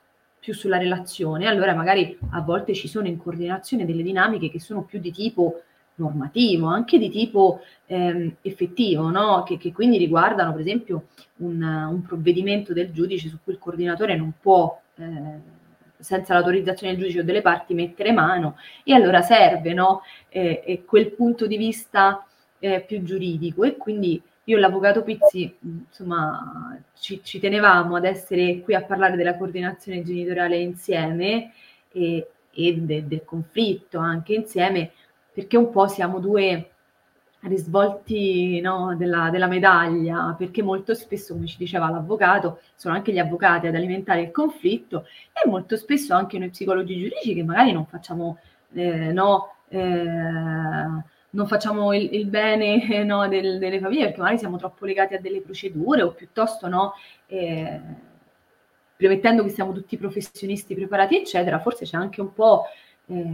[0.44, 4.84] più sulla relazione, allora magari a volte ci sono in coordinazione delle dinamiche che sono
[4.84, 5.62] più di tipo
[5.96, 9.44] normativo, anche di tipo ehm, effettivo, no?
[9.44, 11.06] che, che, quindi riguardano per esempio
[11.38, 15.40] un, un, provvedimento del giudice su cui il coordinatore non può, eh,
[15.98, 20.02] senza l'autorizzazione del giudice o delle parti, mettere mano e allora serve no?
[20.28, 22.28] eh, quel punto di vista
[22.60, 28.60] eh, più giuridico e quindi io e l'avvocato Pizzi, insomma, ci, ci, tenevamo ad essere
[28.62, 31.54] qui a parlare della coordinazione genitoriale insieme
[31.92, 34.92] e, e de, del conflitto anche insieme,
[35.32, 36.72] perché un po' siamo due
[37.44, 43.20] risvolti no, della, della, medaglia, perché molto spesso, come ci diceva l'avvocato, sono anche gli
[43.20, 47.86] avvocati ad alimentare il conflitto e molto spesso anche noi psicologi giuridici che magari non
[47.86, 48.40] facciamo,
[48.74, 54.58] eh, no, eh, non facciamo il, il bene no, del, delle famiglie perché magari siamo
[54.58, 56.94] troppo legati a delle procedure o piuttosto no,
[57.28, 57.82] eh,
[58.96, 62.64] premettendo che siamo tutti professionisti preparati, eccetera, forse c'è anche un po'
[63.08, 63.26] eh,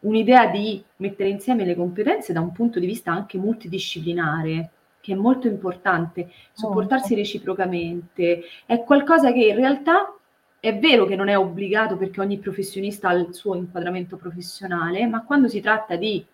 [0.00, 5.16] un'idea di mettere insieme le competenze da un punto di vista anche multidisciplinare, che è
[5.16, 10.14] molto importante, supportarsi reciprocamente, è qualcosa che in realtà
[10.60, 15.24] è vero che non è obbligato perché ogni professionista ha il suo inquadramento professionale, ma
[15.24, 16.24] quando si tratta di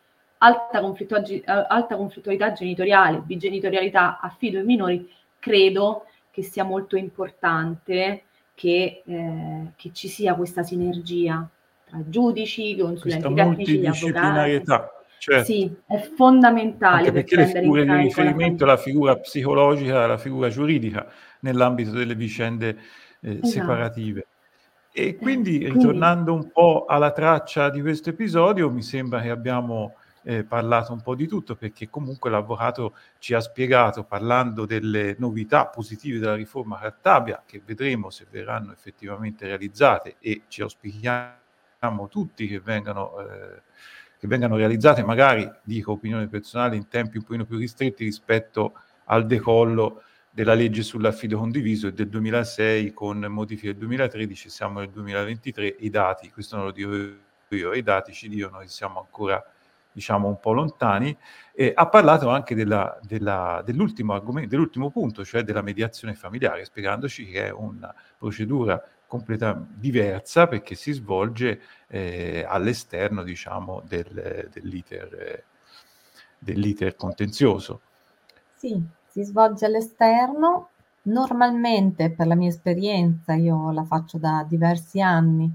[0.44, 8.24] alta, alta conflittualità genitoriale, bigenitorialità, affido ai minori, credo che sia molto importante
[8.54, 11.48] che, eh, che ci sia questa sinergia
[12.06, 14.62] giudici, consulenti tecnici, avvocati.
[15.16, 15.44] Certo.
[15.44, 16.98] Sì, è fondamentale.
[16.98, 21.06] Anche perché per le figure di riferimento, la, la figura psicologica, la figura giuridica
[21.40, 22.76] nell'ambito delle vicende
[23.20, 23.46] eh, esatto.
[23.46, 24.26] separative.
[24.92, 29.94] E eh, quindi, ritornando un po' alla traccia di questo episodio, mi sembra che abbiamo
[30.24, 35.66] eh, parlato un po' di tutto, perché comunque l'avvocato ci ha spiegato, parlando delle novità
[35.66, 42.60] positive della riforma Cartabia, che vedremo se verranno effettivamente realizzate e ci auspichiamo tutti che
[42.60, 43.62] vengano, eh,
[44.18, 48.72] che vengano realizzate, magari, dico opinione personale, in tempi un pochino più ristretti rispetto
[49.04, 55.76] al decollo della legge sull'affido condiviso del 2006 con modifiche del 2013, siamo nel 2023,
[55.80, 56.92] i dati, questo non lo dico
[57.50, 59.44] io, i dati ci dicono che siamo ancora
[59.94, 61.16] diciamo un po' lontani,
[61.54, 67.46] eh, ha parlato anche della, della, dell'ultimo dell'ultimo punto, cioè della mediazione familiare, spiegandoci che
[67.46, 75.44] è una procedura completamente diversa perché si svolge eh, all'esterno diciamo, del, dell'iter,
[76.38, 77.80] dell'iter contenzioso.
[78.56, 80.70] Sì, si svolge all'esterno.
[81.02, 85.54] Normalmente, per la mia esperienza, io la faccio da diversi anni,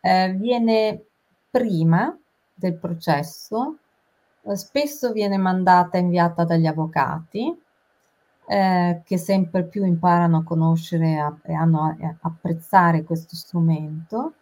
[0.00, 1.04] eh, viene
[1.50, 2.16] prima
[2.60, 3.78] del processo,
[4.42, 7.56] eh, spesso viene mandata inviata dagli avvocati
[8.50, 14.34] eh, che sempre più imparano a conoscere e hanno a, apprezzare questo strumento,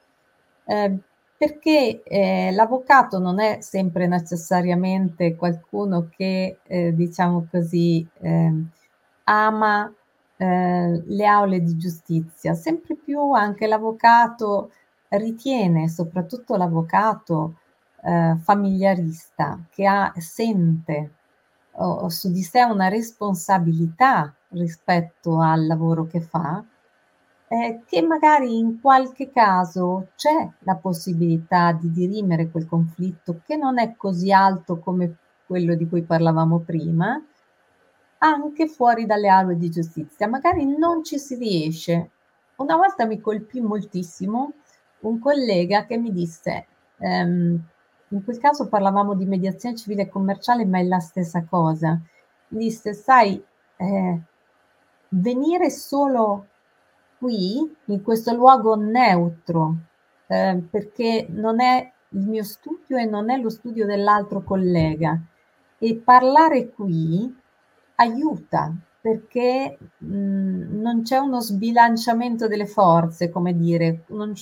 [0.65, 0.99] eh,
[1.37, 8.71] perché eh, l'avvocato non è sempre necessariamente qualcuno che, eh, diciamo così, ehm,
[9.25, 9.93] ama
[10.39, 14.71] eh, le aule di giustizia, sempre più anche l'avvocato
[15.09, 17.57] ritiene, soprattutto l'avvocato
[18.03, 21.13] eh, familiarista, che ha, sente
[21.81, 26.65] o su di sé una responsabilità rispetto al lavoro che fa,
[27.49, 33.79] eh, che magari in qualche caso c'è la possibilità di dirimere quel conflitto che non
[33.79, 37.21] è così alto come quello di cui parlavamo prima,
[38.19, 40.29] anche fuori dalle aule di giustizia.
[40.29, 42.11] Magari non ci si riesce.
[42.57, 44.53] Una volta mi colpì moltissimo
[45.01, 46.67] un collega che mi disse,
[46.99, 47.63] ehm,
[48.11, 52.01] in quel caso parlavamo di mediazione civile e commerciale, ma è la stessa cosa.
[52.49, 53.43] Disse, sai,
[53.77, 54.21] eh,
[55.11, 56.47] venire solo
[57.19, 59.75] qui, in questo luogo neutro,
[60.27, 65.21] eh, perché non è il mio studio e non è lo studio dell'altro collega.
[65.79, 67.33] E parlare qui
[67.97, 74.33] aiuta perché mh, non c'è uno sbilanciamento delle forze, come dire, non,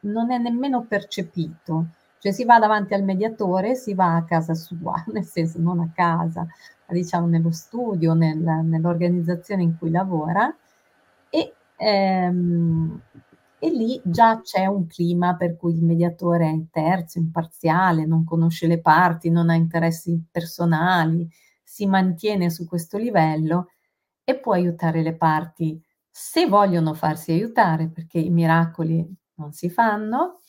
[0.00, 1.86] non è nemmeno percepito.
[2.20, 5.90] Cioè si va davanti al mediatore, si va a casa sua, nel senso non a
[5.94, 6.46] casa,
[6.86, 10.54] diciamo nello studio, nel, nell'organizzazione in cui lavora.
[11.30, 13.00] E, ehm,
[13.58, 18.66] e lì già c'è un clima per cui il mediatore è terzo, imparziale, non conosce
[18.66, 21.28] le parti, non ha interessi personali,
[21.62, 23.68] si mantiene su questo livello
[24.24, 29.06] e può aiutare le parti se vogliono farsi aiutare, perché i miracoli
[29.36, 30.39] non si fanno,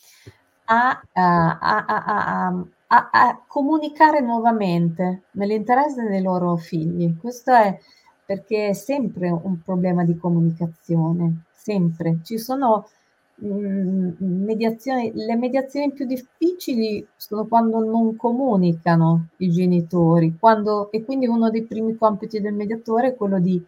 [0.72, 2.56] a, a,
[2.88, 7.18] a, a comunicare nuovamente nell'interesse dei loro figli.
[7.18, 7.78] Questo è
[8.26, 12.20] perché è sempre un problema di comunicazione, sempre.
[12.24, 12.88] Ci sono
[13.36, 21.28] mh, mediazioni, le mediazioni più difficili sono quando non comunicano i genitori, quando, e quindi
[21.28, 23.62] uno dei primi compiti del mediatore è quello di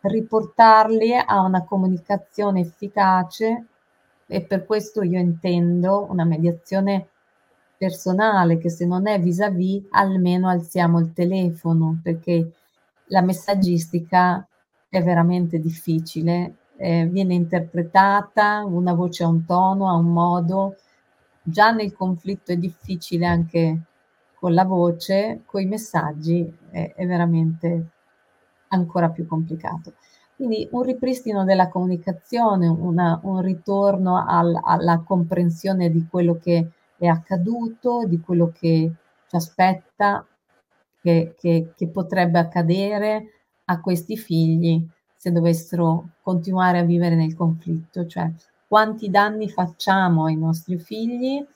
[0.00, 3.66] riportarli a una comunicazione efficace
[4.32, 7.08] e per questo io intendo una mediazione
[7.76, 12.52] personale che se non è vis-à-vis almeno alziamo il telefono perché
[13.08, 14.46] la messaggistica
[14.88, 20.76] è veramente difficile, eh, viene interpretata, una voce ha un tono, ha un modo,
[21.42, 23.80] già nel conflitto è difficile anche
[24.34, 27.88] con la voce, con i messaggi è, è veramente
[28.68, 29.92] ancora più complicato.
[30.42, 36.68] Quindi un ripristino della comunicazione, una, un ritorno al, alla comprensione di quello che
[36.98, 38.92] è accaduto, di quello che
[39.28, 40.26] ci aspetta,
[41.00, 43.26] che, che, che potrebbe accadere
[43.66, 44.84] a questi figli
[45.14, 48.28] se dovessero continuare a vivere nel conflitto, cioè
[48.66, 51.46] quanti danni facciamo ai nostri figli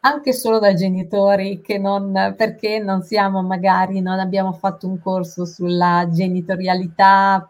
[0.00, 5.44] anche solo da genitori che non, perché non siamo magari, non abbiamo fatto un corso
[5.44, 7.46] sulla genitorialità,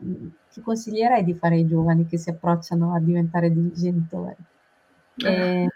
[0.52, 4.34] che consiglierei di fare ai giovani che si approcciano a diventare genitori?
[5.24, 5.68] Eh,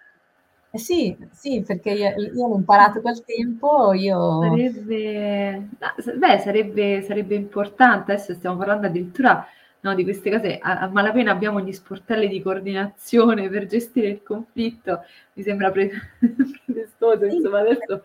[0.70, 4.42] eh sì, sì, perché io, io l'ho imparato quel tempo, io...
[4.42, 5.68] Sarebbe,
[6.16, 9.46] beh, sarebbe, sarebbe importante, adesso stiamo parlando addirittura
[9.84, 14.22] no, di queste cose, a, a, malapena abbiamo gli sportelli di coordinazione per gestire il
[14.22, 15.04] conflitto,
[15.34, 15.90] mi sembra pre-
[16.64, 18.02] pretestoso, insomma, adesso,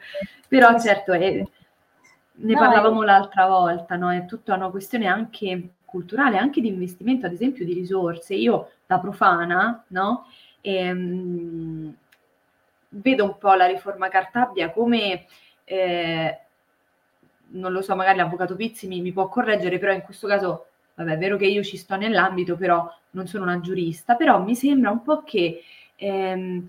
[0.48, 1.42] però certo, è,
[2.42, 4.12] ne no, parlavamo l'altra volta, no?
[4.12, 8.36] è tutta una questione anche culturale, anche di investimento, ad esempio, di risorse.
[8.36, 10.28] Io, da profana, no?
[10.62, 11.96] Ehm,
[12.90, 15.26] vedo un po' la riforma Cartabia come...
[15.64, 16.40] Eh,
[17.52, 20.69] non lo so, magari l'avvocato Pizzi mi, mi può correggere, però in questo caso
[21.00, 24.54] vabbè, è vero che io ci sto nell'ambito, però non sono una giurista, però mi
[24.56, 25.64] sembra un po' che
[25.96, 26.66] ehm,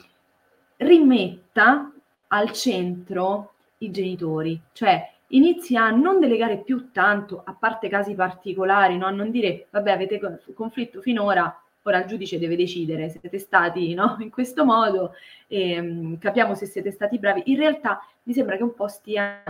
[0.76, 1.92] rimetta
[2.28, 8.96] al centro i genitori, cioè inizia a non delegare più tanto, a parte casi particolari,
[8.96, 9.06] no?
[9.06, 10.20] a non dire, vabbè, avete
[10.54, 14.16] conflitto finora, ora il giudice deve decidere, siete stati no?
[14.20, 15.12] in questo modo,
[15.48, 17.42] ehm, capiamo se siete stati bravi.
[17.46, 19.42] In realtà mi sembra che un po' stia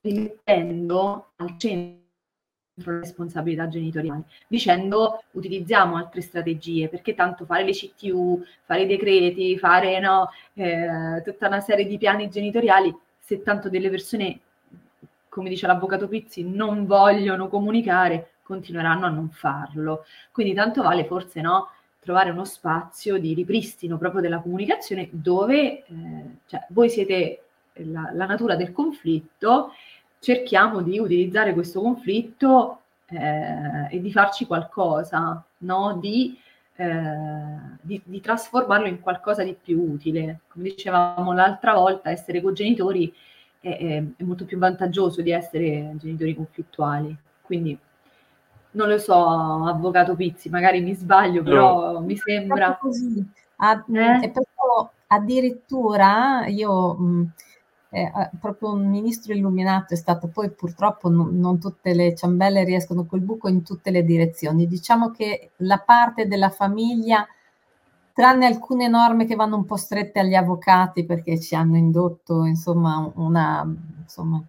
[0.00, 2.05] rimettendo al centro
[2.84, 9.98] responsabilità genitoriali, dicendo utilizziamo altre strategie, perché tanto fare le CTU, fare i decreti, fare
[9.98, 14.40] no, eh, tutta una serie di piani genitoriali, se tanto delle persone,
[15.28, 20.04] come dice l'avvocato Pizzi, non vogliono comunicare, continueranno a non farlo.
[20.30, 21.70] Quindi tanto vale forse no,
[22.00, 25.84] trovare uno spazio di ripristino proprio della comunicazione dove eh,
[26.46, 27.40] cioè, voi siete
[27.72, 29.72] la, la natura del conflitto
[30.26, 35.98] cerchiamo di utilizzare questo conflitto eh, e di farci qualcosa, no?
[36.00, 36.36] di,
[36.74, 40.40] eh, di, di, trasformarlo in qualcosa di più utile.
[40.48, 43.14] Come dicevamo l'altra volta, essere cogenitori
[43.60, 47.16] è, è, è molto più vantaggioso di essere genitori conflittuali.
[47.40, 47.78] Quindi
[48.72, 52.00] non lo so, avvocato Pizzi, magari mi sbaglio, però no.
[52.00, 52.76] mi sembra...
[52.80, 53.24] Così.
[53.58, 54.32] Ad, eh?
[55.06, 57.30] addirittura io mh,
[57.90, 58.10] eh,
[58.40, 63.20] proprio un ministro illuminato è stato, poi purtroppo non, non, tutte le ciambelle riescono col
[63.20, 64.66] buco in tutte le direzioni.
[64.66, 67.26] Diciamo che la parte della famiglia,
[68.12, 73.10] tranne alcune norme che vanno un po' strette agli avvocati perché ci hanno indotto insomma,
[73.16, 73.62] una,
[74.00, 74.42] insomma,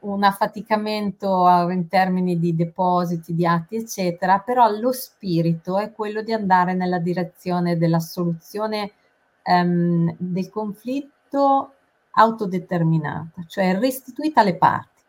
[0.00, 6.32] un affaticamento in termini di depositi, di atti, eccetera, però lo spirito è quello di
[6.32, 8.92] andare nella direzione della soluzione
[9.42, 11.72] ehm, del conflitto
[12.18, 15.02] autodeterminata, cioè restituita alle parti.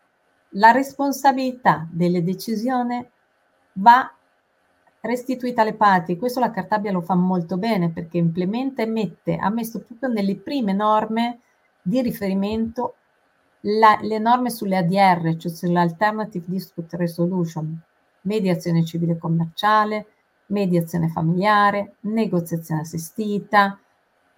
[0.52, 3.06] La responsabilità delle decisioni
[3.74, 4.12] va
[5.02, 6.18] restituita alle parti.
[6.18, 10.36] Questo la Cartabia lo fa molto bene perché implementa e mette, ha messo proprio nelle
[10.36, 11.40] prime norme
[11.82, 12.96] di riferimento
[13.62, 17.80] la, le norme sulle ADR, cioè sull'Alternative Dispute Resolution,
[18.22, 20.08] mediazione civile commerciale,
[20.48, 23.80] mediazione familiare, negoziazione assistita,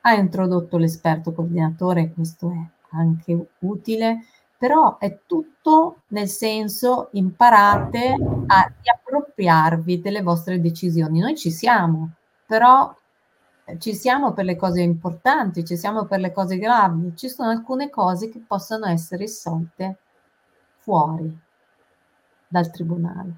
[0.01, 4.25] ha introdotto l'esperto coordinatore, questo è anche utile,
[4.57, 8.15] però è tutto nel senso imparate
[8.47, 11.19] a riappropriarvi delle vostre decisioni.
[11.19, 12.11] Noi ci siamo,
[12.45, 12.93] però
[13.65, 17.51] eh, ci siamo per le cose importanti, ci siamo per le cose gravi, ci sono
[17.51, 19.97] alcune cose che possono essere risolte
[20.79, 21.37] fuori
[22.47, 23.33] dal tribunale.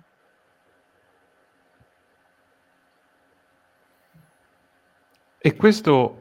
[5.43, 6.20] E questo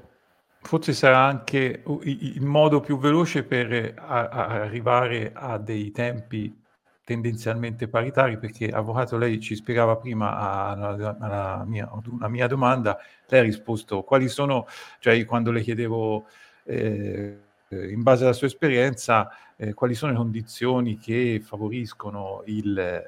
[0.62, 6.54] Forse sarà anche il modo più veloce per a a arrivare a dei tempi
[7.02, 12.98] tendenzialmente paritari, perché avvocato lei ci spiegava prima alla mia una mia domanda,
[13.28, 14.66] lei ha risposto quali sono?
[14.98, 16.26] Cioè quando le chiedevo,
[16.64, 17.38] ehm,
[17.70, 23.02] in base alla sua esperienza, ehm, quali sono le condizioni che favoriscono il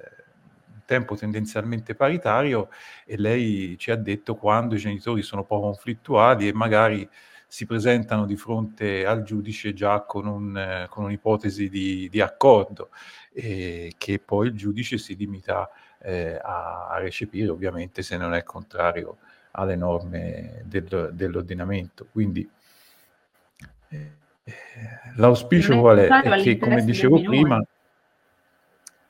[0.87, 2.69] tempo tendenzialmente paritario
[3.07, 7.09] e lei ci ha detto quando i genitori sono poco conflittuali e magari
[7.53, 12.89] si presentano di fronte al giudice già con, un, con un'ipotesi di, di accordo
[13.31, 18.43] e che poi il giudice si limita eh, a, a, recepire ovviamente se non è
[18.43, 19.19] contrario
[19.51, 22.07] alle norme del, dell'ordinamento.
[22.11, 22.49] Quindi
[23.91, 24.13] eh,
[25.17, 26.09] l'auspicio qual è?
[26.09, 27.63] È che, come dicevo prima,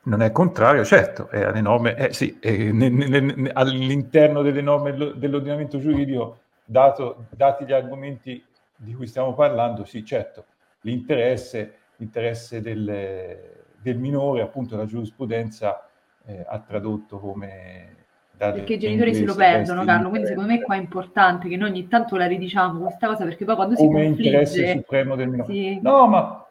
[0.02, 4.62] non è contrario, certo, è alle norme, eh, sì, è ne, ne, ne, all'interno delle
[4.62, 8.44] norme dell'ordinamento giuridico dato, dati gli argomenti
[8.76, 10.46] di cui stiamo parlando, sì, certo,
[10.82, 13.38] l'interesse, l'interesse del,
[13.80, 15.88] del minore, appunto la giurisprudenza
[16.26, 17.96] eh, ha tradotto come...
[18.36, 21.70] Perché i genitori se lo perdono, Carlo, quindi secondo me qua è importante che noi
[21.70, 24.28] ogni tanto la ridiciamo questa cosa, perché poi quando si come confligge...
[24.28, 25.52] interesse supremo del minore.
[25.52, 25.80] Sì.
[25.80, 26.46] No, ma...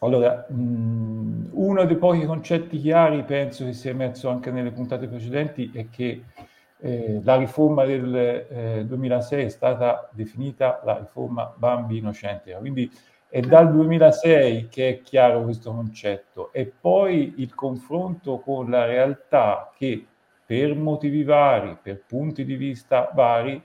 [0.00, 5.70] Allora, mh, uno dei pochi concetti chiari, penso che sia emerso anche nelle puntate precedenti,
[5.74, 6.22] è che
[6.84, 12.92] eh, la riforma del eh, 2006 è stata definita la riforma Bambi Innocente, quindi
[13.26, 19.72] è dal 2006 che è chiaro questo concetto e poi il confronto con la realtà
[19.74, 20.06] che
[20.44, 23.64] per motivi vari, per punti di vista vari,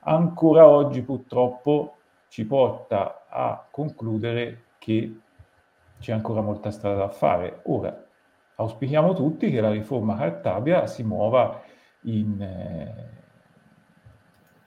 [0.00, 1.96] ancora oggi purtroppo
[2.28, 5.20] ci porta a concludere che
[6.00, 7.60] c'è ancora molta strada da fare.
[7.62, 8.05] Ora,
[8.56, 11.62] auspichiamo tutti che la riforma Cartabia si muova
[12.02, 13.08] in, eh,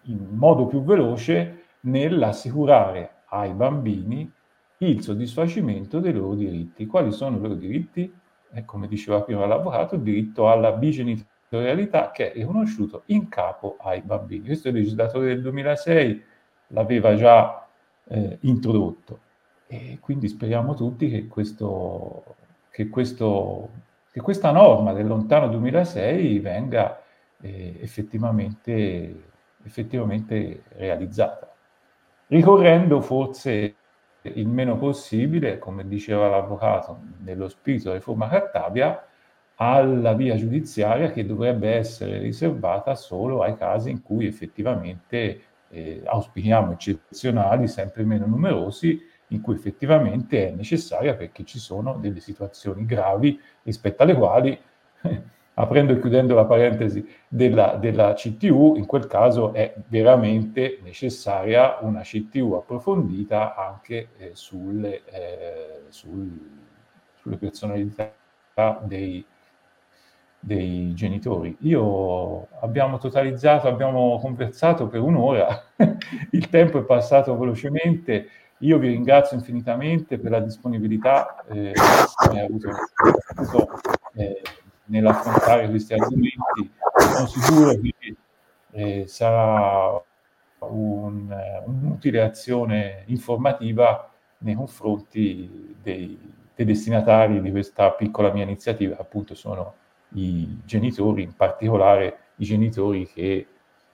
[0.04, 4.32] in modo più veloce nell'assicurare ai bambini
[4.78, 6.86] il soddisfacimento dei loro diritti.
[6.86, 8.14] Quali sono i loro diritti?
[8.52, 14.02] Eh, come diceva prima l'avvocato, il diritto alla bigenitorialità che è riconosciuto in capo ai
[14.02, 14.46] bambini.
[14.46, 16.24] Questo il legislatore del 2006
[16.68, 17.68] l'aveva già
[18.06, 19.20] eh, introdotto
[19.68, 22.24] e quindi speriamo tutti che questo
[22.72, 23.70] che, questo,
[24.11, 27.01] che questa norma del lontano 2006 venga
[27.41, 29.24] eh, effettivamente,
[29.63, 31.53] effettivamente realizzata,
[32.28, 33.76] ricorrendo forse
[34.22, 39.03] il meno possibile, come diceva l'avvocato, nello spirito della riforma Cartabia,
[39.61, 46.72] alla via giudiziaria che dovrebbe essere riservata solo ai casi in cui effettivamente eh, auspichiamo
[46.74, 48.99] eccezionali, sempre meno numerosi,
[49.30, 54.60] in cui effettivamente è necessaria perché ci sono delle situazioni gravi rispetto alle quali,
[55.60, 62.02] aprendo e chiudendo la parentesi della, della, CTU, in quel caso è veramente necessaria una
[62.02, 66.30] CTU approfondita anche eh, sulle, eh, sul,
[67.16, 68.14] sulle personalità
[68.84, 69.24] dei,
[70.40, 71.58] dei genitori.
[71.62, 75.62] Io abbiamo totalizzato, abbiamo conversato per un'ora,
[76.32, 82.45] il tempo è passato velocemente io vi ringrazio infinitamente per la disponibilità eh, che hai
[82.45, 82.70] avuto,
[83.36, 83.80] avuto
[84.16, 84.41] eh,
[84.86, 86.72] nell'affrontare questi argomenti.
[86.97, 88.16] Sono sicuro che
[88.72, 90.01] eh, sarà
[90.60, 91.36] un,
[91.66, 96.18] un'utile azione informativa nei confronti dei,
[96.53, 99.76] dei destinatari di questa piccola mia iniziativa, appunto sono
[100.14, 103.47] i genitori, in particolare i genitori che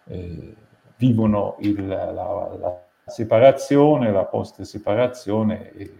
[0.05, 0.55] eh,
[0.97, 5.93] vivono il, la, la separazione, la post-separazione e,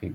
[0.00, 0.14] e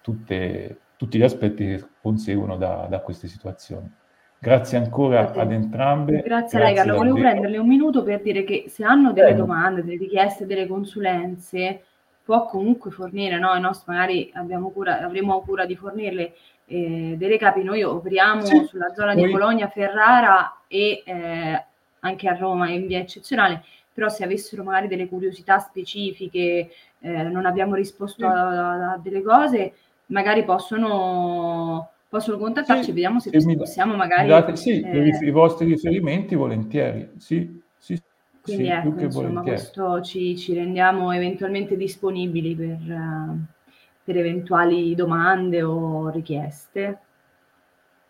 [0.00, 3.90] tutte, tutti gli aspetti che conseguono da, da queste situazioni.
[4.38, 6.20] Grazie ancora ad entrambe.
[6.20, 6.96] Grazie, grazie a lei Carlo.
[6.96, 11.82] Volevo prenderle un minuto per dire che se hanno delle domande, delle richieste, delle consulenze,
[12.24, 13.54] può comunque fornire, no?
[13.54, 16.32] I nostri magari abbiamo cura, avremo cura di fornirle
[16.66, 17.62] eh, delle capi.
[17.62, 21.64] Noi operiamo Sì, sulla zona poi- di Bologna, Ferrara e eh,
[22.00, 23.62] anche a Roma in via eccezionale,
[23.92, 26.70] però se avessero magari delle curiosità specifiche,
[27.00, 28.32] eh, non abbiamo risposto Sì.
[28.32, 29.74] a, a delle cose,
[30.06, 34.28] magari possono, possono contattarci Sì, e vediamo se se mi- possiamo mi magari...
[34.28, 37.96] date, sì, eh, i vostri riferimenti volentieri, sì, sì,
[38.42, 39.56] quindi sì, ecco, più che insomma, volentieri.
[39.56, 42.78] questo ci, ci rendiamo eventualmente disponibili per,
[44.04, 46.98] per eventuali domande o richieste.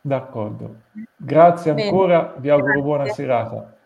[0.04, 0.82] D'accordo.
[1.16, 1.80] Grazie Bene.
[1.80, 2.82] ancora, vi auguro Grazie.
[2.82, 3.76] buona serata.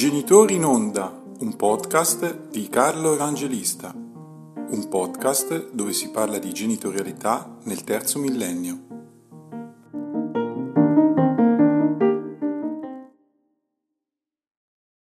[0.00, 7.58] Genitori in onda, un podcast di Carlo Evangelista, un podcast dove si parla di genitorialità
[7.64, 8.89] nel terzo millennio.